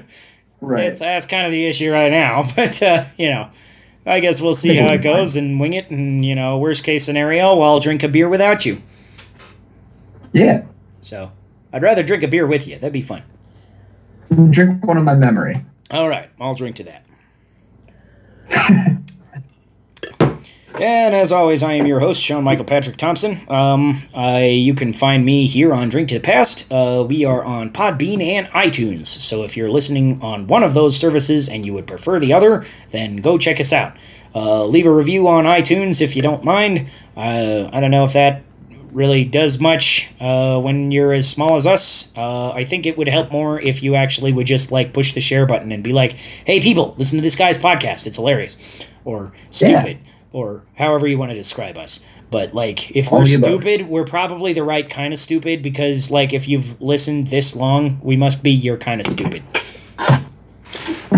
[0.61, 0.87] Right.
[0.87, 2.43] It's, that's kind of the issue right now.
[2.57, 3.49] But, uh, you know,
[4.05, 5.89] I guess we'll see how it goes and wing it.
[5.91, 8.79] And, you know, worst case scenario, I'll drink a beer without you.
[10.33, 10.65] Yeah.
[11.01, 11.31] So
[11.73, 12.75] I'd rather drink a beer with you.
[12.75, 13.23] That'd be fun.
[14.51, 15.55] Drink one of my memory.
[15.91, 17.05] All right, I'll drink to that.
[20.81, 23.37] and as always, I am your host, Sean Michael Patrick Thompson.
[23.49, 26.71] Um, I you can find me here on Drink to the Past.
[26.71, 29.07] Uh, we are on Podbean and iTunes.
[29.07, 32.65] So if you're listening on one of those services and you would prefer the other,
[32.91, 33.97] then go check us out.
[34.35, 36.91] Uh, leave a review on iTunes if you don't mind.
[37.17, 38.43] Uh, I don't know if that
[38.93, 42.17] really does much uh, when you're as small as us.
[42.17, 45.21] Uh, I think it would help more if you actually would just like push the
[45.21, 48.07] share button and be like, "Hey, people, listen to this guy's podcast.
[48.07, 49.99] It's hilarious," or "Stupid,"
[50.33, 52.07] or however you want to describe us.
[52.31, 56.33] But like, if All we're stupid, we're probably the right kind of stupid because like
[56.33, 59.43] if you've listened this long, we must be your kind of stupid.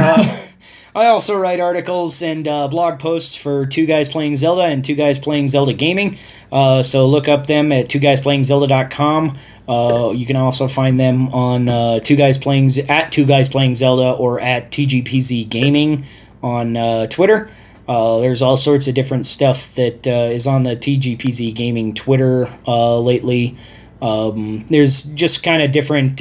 [0.03, 0.50] Uh,
[0.95, 4.97] I also write articles and uh, blog posts for Two Guys Playing Zelda and Two
[4.97, 6.19] Guys Playing Zelda Gaming.
[6.51, 9.39] Uh, so look up them at twoguysplayingzelda.com.
[9.69, 13.77] Uh, you can also find them on uh, Two Guys Playing at Two Guys Playing
[13.77, 16.05] Zelda or at TGPZ Gaming
[16.43, 17.51] on uh, Twitter.
[17.87, 22.47] Uh, there's all sorts of different stuff that uh, is on the TGPZ Gaming Twitter
[22.67, 23.57] uh, lately.
[24.03, 26.21] Um, there's just kind of different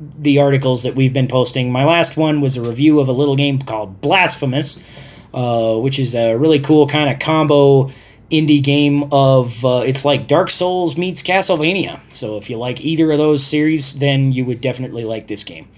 [0.00, 1.70] the articles that we've been posting.
[1.70, 6.14] My last one was a review of a little game called Blasphemous, uh, which is
[6.14, 7.88] a really cool kind of combo
[8.30, 12.00] indie game of uh, it's like Dark Souls meets Castlevania.
[12.10, 15.68] So if you like either of those series, then you would definitely like this game.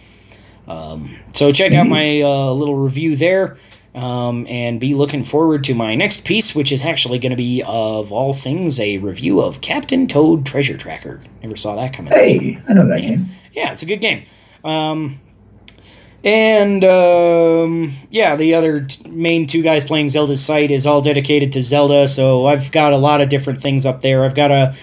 [0.67, 3.57] Um, so check out my uh, little review there.
[3.95, 7.63] Um, and be looking forward to my next piece, which is actually going to be,
[7.67, 11.23] of all things, a review of Captain Toad Treasure Tracker.
[11.43, 12.13] Never saw that coming.
[12.13, 13.25] Hey, I know that game.
[13.57, 14.25] Yeah, it's a good game.
[14.63, 15.19] Um,
[16.25, 21.53] And um, yeah, the other t- main two guys playing Zelda's site is all dedicated
[21.53, 22.09] to Zelda.
[22.09, 24.25] So I've got a lot of different things up there.
[24.25, 24.75] I've got a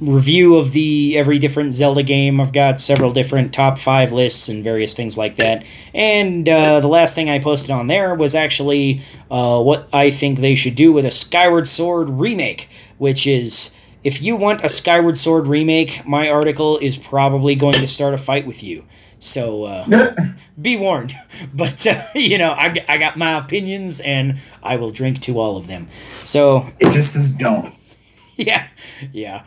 [0.00, 2.40] review of the every different Zelda game.
[2.40, 5.66] I've got several different top five lists and various things like that.
[5.92, 10.38] And uh, the last thing I posted on there was actually uh, what I think
[10.38, 13.74] they should do with a Skyward Sword remake, which is
[14.04, 18.18] if you want a Skyward Sword remake, my article is probably going to start a
[18.18, 18.84] fight with you.
[19.18, 20.12] So uh,
[20.60, 21.12] be warned.
[21.54, 25.56] But uh, you know, I, I got my opinions, and I will drink to all
[25.56, 25.86] of them.
[25.90, 27.74] So It just is don't.
[28.36, 28.66] yeah,
[29.12, 29.44] yeah.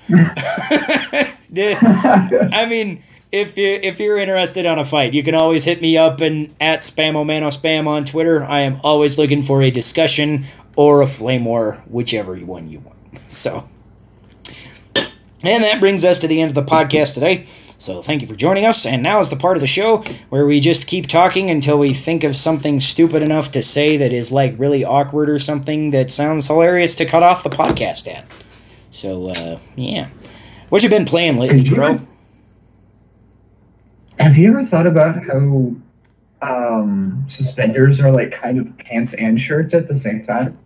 [2.53, 5.97] I mean, if you if you're interested on a fight, you can always hit me
[5.97, 8.43] up and at spamomano spam on Twitter.
[8.43, 10.45] I am always looking for a discussion
[10.75, 13.15] or a flame war, whichever one you want.
[13.17, 13.65] So.
[15.43, 17.41] And that brings us to the end of the podcast today.
[17.43, 18.85] So thank you for joining us.
[18.85, 19.97] And now is the part of the show
[20.29, 24.13] where we just keep talking until we think of something stupid enough to say that
[24.13, 28.25] is like really awkward or something that sounds hilarious to cut off the podcast at.
[28.91, 30.09] So uh, yeah,
[30.69, 31.87] what you been playing lately, you bro?
[31.93, 32.05] ever-
[34.19, 35.73] Have you ever thought about how
[36.43, 40.59] um, suspenders are like kind of pants and shirts at the same time?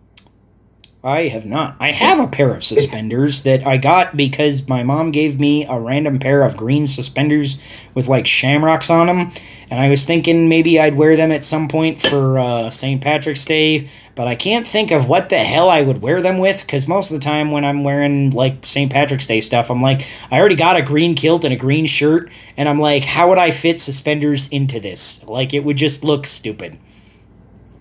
[1.06, 1.76] I have not.
[1.78, 5.78] I have a pair of suspenders that I got because my mom gave me a
[5.78, 9.30] random pair of green suspenders with like shamrocks on them,
[9.70, 13.00] and I was thinking maybe I'd wear them at some point for uh, St.
[13.00, 16.62] Patrick's Day, but I can't think of what the hell I would wear them with
[16.62, 18.92] because most of the time when I'm wearing like St.
[18.92, 22.32] Patrick's Day stuff, I'm like, I already got a green kilt and a green shirt,
[22.56, 25.24] and I'm like, how would I fit suspenders into this?
[25.28, 26.78] Like, it would just look stupid,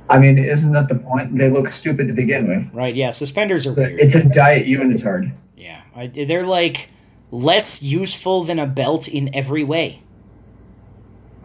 [0.10, 1.38] I mean, isn't that the point?
[1.38, 2.72] They look stupid to begin with.
[2.74, 2.94] right?
[2.96, 4.00] Yeah, suspenders are weird.
[4.00, 5.32] It's a diet unitard.
[5.56, 6.90] Yeah, I, they're like
[7.32, 10.00] less useful than a belt in every way.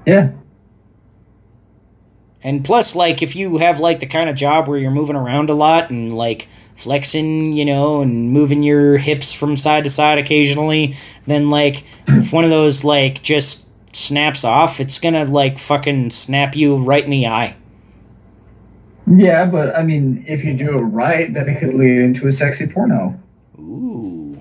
[0.06, 0.32] Yeah.
[2.42, 5.50] And plus, like, if you have like the kind of job where you're moving around
[5.50, 10.16] a lot and like flexing, you know, and moving your hips from side to side
[10.18, 10.94] occasionally,
[11.26, 16.56] then like if one of those like just snaps off, it's gonna like fucking snap
[16.56, 17.56] you right in the eye.
[19.06, 22.30] Yeah, but I mean, if you do it right, then it could lead into a
[22.30, 23.18] sexy porno.
[23.58, 24.38] Ooh,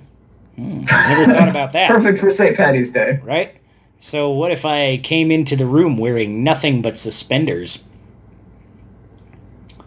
[0.56, 1.88] hmm, never thought about that.
[1.92, 2.56] Perfect for St.
[2.56, 3.20] Patty's Day.
[3.24, 3.56] right?
[4.00, 7.90] So what if I came into the room wearing nothing but suspenders?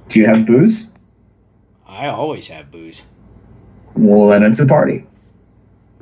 [0.09, 0.93] Do you have booze?
[1.87, 3.07] I always have booze.
[3.95, 5.05] Well, then it's a party.